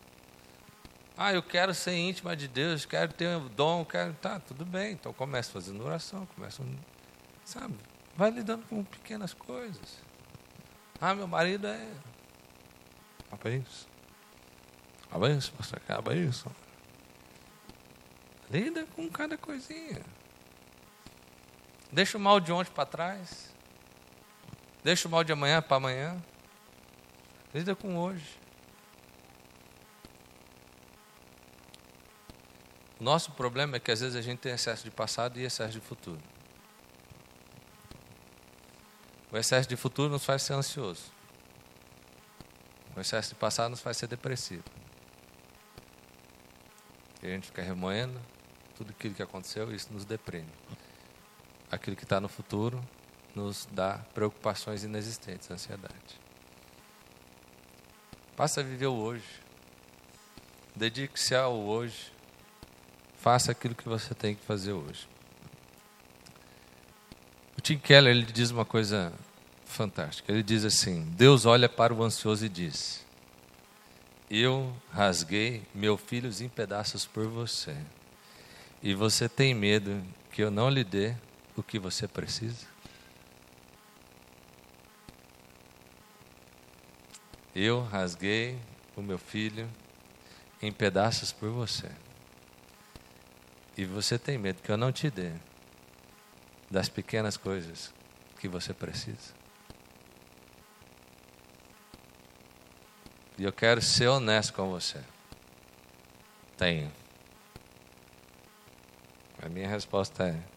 Ah, 1.17 1.33
eu 1.33 1.43
quero 1.43 1.73
ser 1.73 1.97
íntima 1.97 2.37
de 2.37 2.47
Deus, 2.47 2.85
quero 2.85 3.13
ter 3.13 3.29
um 3.37 3.49
dom, 3.49 3.85
quero. 3.85 4.13
Tá, 4.15 4.39
tudo 4.39 4.67
bem. 4.67 4.93
Então 4.93 5.13
comece 5.15 5.51
fazendo 5.51 5.83
oração, 5.83 6.27
começa. 6.35 6.63
Sabe? 7.43 7.75
Vai 8.15 8.31
lidando 8.31 8.67
com 8.67 8.85
pequenas 8.85 9.33
coisas. 9.33 9.99
Ah, 11.01 11.15
meu 11.15 11.27
marido 11.27 11.67
é. 11.67 11.89
Acaba 13.31 13.51
isso. 13.51 13.89
Acaba 15.09 15.31
isso, 15.31 15.53
pastor, 15.53 15.81
isso. 16.17 16.55
Lida 18.51 18.87
com 18.95 19.09
cada 19.09 19.39
coisinha. 19.39 20.03
Deixa 21.93 22.19
o 22.19 22.21
mal 22.21 22.41
de 22.41 22.53
ontem 22.53 22.71
para 22.71 22.87
trás. 22.87 23.55
Deixa 24.83 25.09
o 25.09 25.11
mal 25.11 25.25
de 25.25 25.33
amanhã 25.33 25.63
para 25.63 25.77
amanhã. 25.77 26.23
Lida 27.55 27.75
com 27.75 27.97
hoje. 27.97 28.39
Nosso 32.99 33.33
problema 33.33 33.77
é 33.77 33.81
que 33.81 33.91
às 33.91 34.01
vezes 34.01 34.17
a 34.17 34.23
gente 34.23 34.39
tem 34.39 34.53
excesso 34.53 34.85
de 34.85 34.91
passado 34.91 35.39
e 35.39 35.45
excesso 35.45 35.73
de 35.73 35.81
futuro. 35.81 36.21
O 39.31 39.37
excesso 39.37 39.69
de 39.69 39.77
futuro 39.77 40.11
nos 40.11 40.25
faz 40.25 40.43
ser 40.43 40.55
ansioso. 40.55 41.13
O 42.97 43.01
excesso 43.01 43.31
de 43.31 43.35
passado 43.35 43.71
nos 43.71 43.81
faz 43.81 43.99
ser 43.99 44.07
depressivo. 44.07 44.65
E 47.23 47.27
a 47.27 47.31
gente 47.31 47.49
fica 47.49 47.61
remoendo 47.61 48.21
tudo 48.77 48.91
aquilo 48.91 49.15
que 49.15 49.23
aconteceu 49.23 49.71
e 49.71 49.77
isso 49.77 49.93
nos 49.93 50.05
deprime. 50.05 50.49
Aquilo 51.71 51.97
que 51.97 52.05
está 52.05 52.21
no 52.21 52.29
futuro 52.29 52.83
nos 53.35 53.69
dá 53.71 53.99
preocupações 54.15 54.85
inexistentes, 54.85 55.51
ansiedade. 55.51 56.21
Passa 58.37 58.61
a 58.61 58.65
viver 58.65 58.87
o 58.87 58.95
hoje. 58.95 59.25
Dedique-se 60.75 61.35
ao 61.35 61.55
hoje. 61.55 62.13
Faça 63.19 63.53
aquilo 63.53 63.75
que 63.75 63.89
você 63.89 64.15
tem 64.15 64.35
que 64.35 64.45
fazer 64.45 64.73
hoje. 64.73 65.09
O 67.57 67.61
Tim 67.61 67.79
Keller 67.79 68.15
ele 68.15 68.25
diz 68.25 68.51
uma 68.51 68.65
coisa 68.65 69.13
fantástica. 69.65 70.33
Ele 70.33 70.43
diz 70.43 70.65
assim: 70.65 71.03
Deus 71.17 71.47
olha 71.47 71.69
para 71.69 71.93
o 71.93 72.03
ansioso 72.03 72.45
e 72.45 72.49
diz: 72.49 73.05
Eu 74.31 74.75
rasguei 74.93 75.63
meus 75.75 76.01
filhos 76.01 76.41
em 76.41 76.49
pedaços 76.49 77.07
por 77.07 77.27
você. 77.27 77.77
E 78.83 78.95
você 78.95 79.29
tem 79.29 79.55
medo 79.55 80.03
que 80.31 80.43
eu 80.43 80.51
não 80.51 80.69
lhe 80.69 80.85
dê 80.85 81.15
o 81.57 81.63
que 81.63 81.79
você 81.79 82.07
precisa? 82.07 82.67
Eu 87.55 87.83
rasguei 87.83 88.59
o 88.95 89.03
meu 89.03 89.19
filho 89.19 89.69
em 90.61 90.71
pedaços 90.71 91.33
por 91.33 91.51
você. 91.51 91.91
E 93.77 93.85
você 93.85 94.19
tem 94.19 94.37
medo 94.37 94.63
que 94.63 94.71
eu 94.71 94.77
não 94.77 94.93
te 94.93 95.11
dê 95.11 95.33
das 96.71 96.89
pequenas 96.89 97.37
coisas 97.37 97.93
que 98.39 98.49
você 98.49 98.75
precisa. 98.75 99.35
E 103.39 103.45
eu 103.45 103.53
quero 103.53 103.83
ser 103.83 104.09
honesto 104.09 104.53
com 104.55 104.71
você. 104.71 105.03
Tenho. 106.57 106.91
A 109.43 109.49
minha 109.49 109.69
resposta 109.69 110.25
é: 110.25 110.56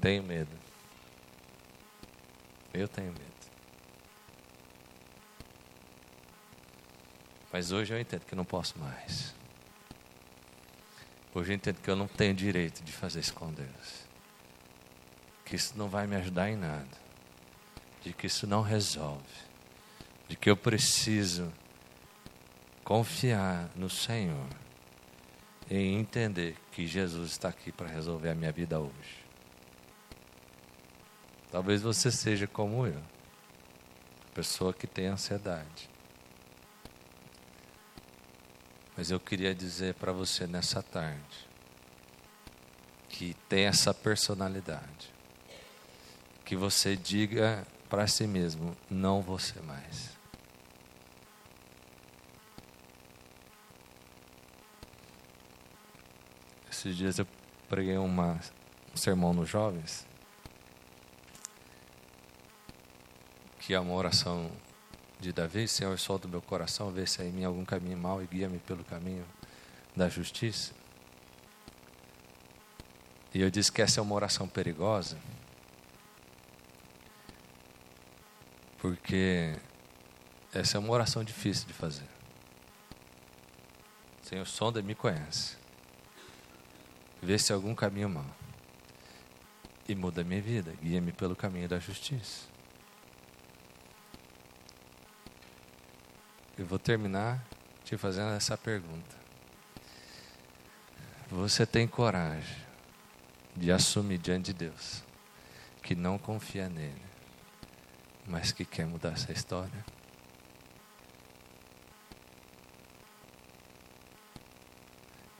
tenho 0.00 0.22
medo. 0.22 0.50
Eu 2.72 2.88
tenho 2.88 3.12
medo. 3.12 3.24
Mas 7.52 7.72
hoje 7.72 7.92
eu 7.92 8.00
entendo 8.00 8.24
que 8.24 8.34
não 8.34 8.44
posso 8.44 8.78
mais. 8.78 9.34
Hoje 11.34 11.52
eu 11.52 11.56
entendo 11.56 11.80
que 11.80 11.90
eu 11.90 11.96
não 11.96 12.08
tenho 12.08 12.34
direito 12.34 12.82
de 12.82 12.92
fazer 12.92 13.20
isso 13.20 13.34
com 13.34 13.52
Deus. 13.52 14.06
Que 15.44 15.56
isso 15.56 15.76
não 15.76 15.88
vai 15.88 16.06
me 16.06 16.16
ajudar 16.16 16.48
em 16.48 16.56
nada. 16.56 16.98
De 18.02 18.12
que 18.12 18.26
isso 18.26 18.46
não 18.46 18.62
resolve. 18.62 19.24
De 20.28 20.36
que 20.36 20.48
eu 20.48 20.56
preciso 20.56 21.52
confiar 22.84 23.68
no 23.76 23.90
Senhor 23.90 24.48
e 25.68 25.76
entender 25.76 26.56
que 26.72 26.86
Jesus 26.86 27.30
está 27.32 27.48
aqui 27.48 27.70
para 27.70 27.88
resolver 27.88 28.30
a 28.30 28.34
minha 28.34 28.50
vida 28.50 28.80
hoje. 28.80 29.29
Talvez 31.50 31.82
você 31.82 32.12
seja 32.12 32.46
como 32.46 32.86
eu, 32.86 33.02
pessoa 34.32 34.72
que 34.72 34.86
tem 34.86 35.06
ansiedade. 35.06 35.90
Mas 38.96 39.10
eu 39.10 39.18
queria 39.18 39.54
dizer 39.54 39.94
para 39.94 40.12
você 40.12 40.46
nessa 40.46 40.82
tarde 40.82 41.48
que 43.08 43.34
tem 43.48 43.64
essa 43.64 43.92
personalidade, 43.92 45.12
que 46.44 46.54
você 46.54 46.96
diga 46.96 47.66
para 47.88 48.06
si 48.06 48.26
mesmo: 48.26 48.76
não 48.88 49.20
ser 49.38 49.62
mais. 49.62 50.10
Esses 56.70 56.96
dias 56.96 57.18
eu 57.18 57.26
preguei 57.68 57.98
uma, 57.98 58.40
um 58.94 58.96
sermão 58.96 59.34
nos 59.34 59.48
jovens, 59.48 60.06
que 63.70 63.74
é 63.74 63.78
uma 63.78 63.94
oração 63.94 64.50
de 65.20 65.32
Davi, 65.32 65.68
Senhor, 65.68 65.96
solta 65.96 66.26
o 66.26 66.28
meu 66.28 66.42
coração, 66.42 66.90
vê 66.90 67.06
se 67.06 67.22
há 67.22 67.24
em 67.24 67.30
mim 67.30 67.44
algum 67.44 67.64
caminho 67.64 67.96
mau 67.96 68.20
e 68.20 68.26
guia-me 68.26 68.58
pelo 68.58 68.82
caminho 68.82 69.24
da 69.94 70.08
justiça. 70.08 70.72
E 73.32 73.40
eu 73.40 73.48
disse 73.48 73.70
que 73.70 73.80
essa 73.80 74.00
é 74.00 74.02
uma 74.02 74.16
oração 74.16 74.48
perigosa, 74.48 75.16
porque 78.78 79.54
essa 80.52 80.76
é 80.76 80.80
uma 80.80 80.90
oração 80.90 81.22
difícil 81.22 81.68
de 81.68 81.72
fazer. 81.72 82.08
Senhor, 84.20 84.48
sonda 84.48 84.82
me 84.82 84.96
conhece. 84.96 85.56
Vê 87.22 87.38
se 87.38 87.52
há 87.52 87.54
algum 87.54 87.76
caminho 87.76 88.08
mau. 88.08 88.26
E 89.88 89.94
muda 89.94 90.22
a 90.22 90.24
minha 90.24 90.42
vida, 90.42 90.74
guia-me 90.82 91.12
pelo 91.12 91.36
caminho 91.36 91.68
da 91.68 91.78
justiça. 91.78 92.50
Eu 96.60 96.66
vou 96.66 96.78
terminar 96.78 97.42
te 97.86 97.96
fazendo 97.96 98.32
essa 98.32 98.54
pergunta. 98.54 99.16
Você 101.30 101.64
tem 101.64 101.88
coragem 101.88 102.54
de 103.56 103.72
assumir 103.72 104.18
diante 104.18 104.52
de 104.52 104.66
Deus 104.66 105.02
que 105.82 105.94
não 105.94 106.18
confia 106.18 106.68
nele, 106.68 107.00
mas 108.26 108.52
que 108.52 108.66
quer 108.66 108.84
mudar 108.84 109.12
essa 109.12 109.32
história? 109.32 109.86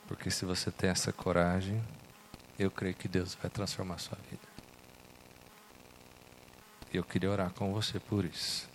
Porque 0.08 0.30
se 0.30 0.46
você 0.46 0.70
tem 0.70 0.88
essa 0.88 1.12
coragem, 1.12 1.84
eu 2.58 2.70
creio 2.70 2.94
que 2.94 3.06
Deus 3.06 3.34
vai 3.34 3.50
transformar 3.50 3.96
a 3.96 3.98
sua 3.98 4.16
vida. 4.30 4.48
Eu 6.90 7.04
queria 7.04 7.30
orar 7.30 7.50
com 7.50 7.74
você 7.74 8.00
por 8.00 8.24
isso. 8.24 8.69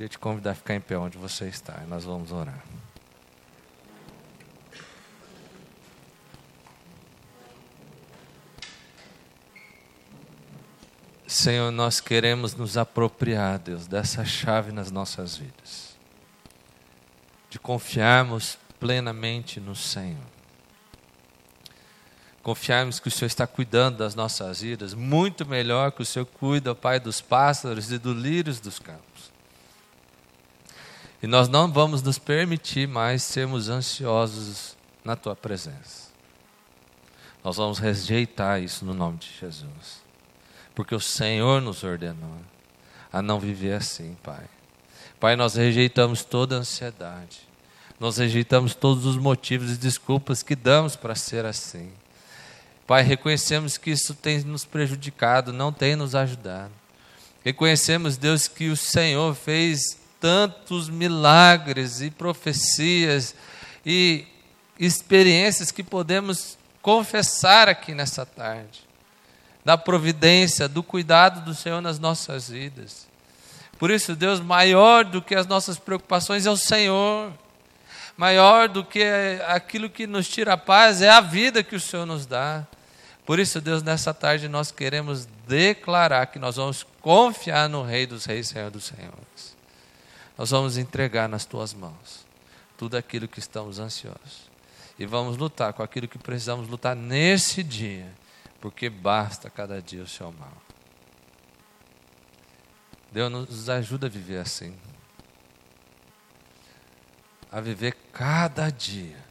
Queria 0.00 0.08
te 0.08 0.18
convidar 0.18 0.52
a 0.52 0.54
ficar 0.54 0.74
em 0.74 0.80
pé 0.80 0.96
onde 0.96 1.18
você 1.18 1.46
está 1.46 1.78
e 1.84 1.86
nós 1.86 2.04
vamos 2.04 2.32
orar. 2.32 2.64
Senhor, 11.26 11.70
nós 11.70 12.00
queremos 12.00 12.54
nos 12.54 12.78
apropriar, 12.78 13.58
Deus, 13.58 13.86
dessa 13.86 14.24
chave 14.24 14.72
nas 14.72 14.90
nossas 14.90 15.36
vidas. 15.36 15.94
De 17.50 17.58
confiarmos 17.58 18.56
plenamente 18.78 19.60
no 19.60 19.76
Senhor. 19.76 20.16
Confiarmos 22.42 22.98
que 22.98 23.08
o 23.08 23.10
Senhor 23.10 23.26
está 23.26 23.46
cuidando 23.46 23.98
das 23.98 24.14
nossas 24.14 24.62
vidas 24.62 24.94
muito 24.94 25.44
melhor 25.44 25.92
que 25.92 26.00
o 26.00 26.06
Senhor 26.06 26.24
cuida, 26.24 26.74
Pai, 26.74 26.98
dos 26.98 27.20
pássaros 27.20 27.92
e 27.92 27.98
dos 27.98 28.16
lírios 28.16 28.60
dos 28.60 28.78
campos. 28.78 29.09
E 31.22 31.26
nós 31.26 31.48
não 31.48 31.70
vamos 31.70 32.02
nos 32.02 32.18
permitir 32.18 32.88
mais 32.88 33.22
sermos 33.22 33.68
ansiosos 33.68 34.76
na 35.04 35.16
tua 35.16 35.36
presença. 35.36 36.08
Nós 37.44 37.56
vamos 37.56 37.78
rejeitar 37.78 38.62
isso 38.62 38.84
no 38.84 38.94
nome 38.94 39.18
de 39.18 39.28
Jesus. 39.38 40.02
Porque 40.74 40.94
o 40.94 41.00
Senhor 41.00 41.60
nos 41.60 41.84
ordenou 41.84 42.38
a 43.12 43.20
não 43.20 43.40
viver 43.40 43.74
assim, 43.74 44.16
Pai. 44.22 44.44
Pai, 45.18 45.36
nós 45.36 45.54
rejeitamos 45.54 46.24
toda 46.24 46.56
ansiedade. 46.56 47.40
Nós 47.98 48.16
rejeitamos 48.16 48.74
todos 48.74 49.04
os 49.04 49.16
motivos 49.16 49.70
e 49.72 49.76
desculpas 49.76 50.42
que 50.42 50.56
damos 50.56 50.96
para 50.96 51.14
ser 51.14 51.44
assim. 51.44 51.92
Pai, 52.86 53.02
reconhecemos 53.02 53.76
que 53.76 53.90
isso 53.90 54.14
tem 54.14 54.40
nos 54.40 54.64
prejudicado, 54.64 55.52
não 55.52 55.70
tem 55.70 55.94
nos 55.94 56.14
ajudado. 56.14 56.72
Reconhecemos, 57.44 58.16
Deus, 58.16 58.48
que 58.48 58.70
o 58.70 58.76
Senhor 58.76 59.34
fez 59.34 59.99
tantos 60.20 60.88
milagres 60.90 62.02
e 62.02 62.10
profecias 62.10 63.34
e 63.84 64.26
experiências 64.78 65.72
que 65.72 65.82
podemos 65.82 66.58
confessar 66.82 67.68
aqui 67.68 67.94
nessa 67.94 68.24
tarde, 68.26 68.80
da 69.64 69.76
providência, 69.76 70.68
do 70.68 70.82
cuidado 70.82 71.44
do 71.44 71.54
Senhor 71.54 71.80
nas 71.80 71.98
nossas 71.98 72.48
vidas. 72.50 73.08
Por 73.78 73.90
isso, 73.90 74.14
Deus, 74.14 74.40
maior 74.40 75.04
do 75.04 75.22
que 75.22 75.34
as 75.34 75.46
nossas 75.46 75.78
preocupações 75.78 76.46
é 76.46 76.50
o 76.50 76.56
Senhor, 76.56 77.32
maior 78.16 78.68
do 78.68 78.84
que 78.84 79.02
aquilo 79.46 79.88
que 79.88 80.06
nos 80.06 80.28
tira 80.28 80.52
a 80.52 80.58
paz 80.58 81.00
é 81.00 81.08
a 81.08 81.20
vida 81.20 81.62
que 81.62 81.76
o 81.76 81.80
Senhor 81.80 82.04
nos 82.04 82.26
dá. 82.26 82.66
Por 83.24 83.38
isso, 83.38 83.60
Deus, 83.60 83.82
nessa 83.82 84.12
tarde 84.12 84.48
nós 84.48 84.70
queremos 84.70 85.26
declarar 85.46 86.26
que 86.26 86.38
nós 86.38 86.56
vamos 86.56 86.86
confiar 87.00 87.68
no 87.68 87.82
Rei 87.82 88.06
dos 88.06 88.26
Reis, 88.26 88.48
Senhor 88.48 88.70
dos 88.70 88.84
Senhores 88.84 89.49
nós 90.40 90.52
vamos 90.52 90.78
entregar 90.78 91.28
nas 91.28 91.44
tuas 91.44 91.74
mãos 91.74 92.26
tudo 92.74 92.96
aquilo 92.96 93.28
que 93.28 93.38
estamos 93.38 93.78
ansiosos. 93.78 94.48
E 94.98 95.04
vamos 95.04 95.36
lutar 95.36 95.74
com 95.74 95.82
aquilo 95.82 96.08
que 96.08 96.16
precisamos 96.16 96.66
lutar 96.66 96.96
nesse 96.96 97.62
dia, 97.62 98.10
porque 98.58 98.88
basta 98.88 99.50
cada 99.50 99.82
dia 99.82 100.02
o 100.02 100.08
seu 100.08 100.32
mal. 100.32 100.56
Deus 103.12 103.30
nos 103.30 103.68
ajuda 103.68 104.06
a 104.06 104.08
viver 104.08 104.38
assim. 104.38 104.74
A 107.52 107.60
viver 107.60 107.94
cada 108.10 108.70
dia 108.70 109.22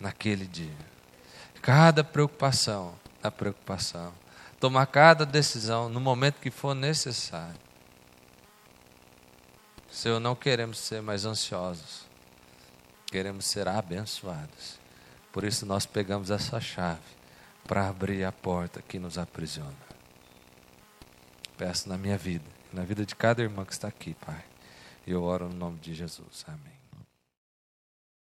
naquele 0.00 0.46
dia. 0.46 0.78
Cada 1.60 2.02
preocupação 2.02 2.94
na 3.22 3.30
preocupação. 3.30 4.14
Tomar 4.58 4.86
cada 4.86 5.26
decisão 5.26 5.90
no 5.90 6.00
momento 6.00 6.40
que 6.40 6.50
for 6.50 6.74
necessário. 6.74 7.69
Senhor, 9.90 10.20
não 10.20 10.36
queremos 10.36 10.78
ser 10.78 11.02
mais 11.02 11.24
ansiosos, 11.24 12.06
queremos 13.06 13.44
ser 13.44 13.66
abençoados. 13.66 14.78
Por 15.32 15.44
isso 15.44 15.66
nós 15.66 15.84
pegamos 15.84 16.30
essa 16.30 16.60
chave 16.60 17.00
para 17.66 17.88
abrir 17.88 18.24
a 18.24 18.32
porta 18.32 18.82
que 18.82 18.98
nos 18.98 19.18
aprisiona. 19.18 19.90
Peço 21.56 21.88
na 21.88 21.98
minha 21.98 22.16
vida, 22.16 22.44
na 22.72 22.82
vida 22.84 23.04
de 23.04 23.14
cada 23.14 23.42
irmão 23.42 23.64
que 23.64 23.72
está 23.72 23.88
aqui, 23.88 24.14
Pai. 24.14 24.44
E 25.06 25.10
eu 25.10 25.22
oro 25.22 25.48
no 25.48 25.54
nome 25.54 25.78
de 25.78 25.94
Jesus. 25.94 26.44
Amém. 26.46 26.79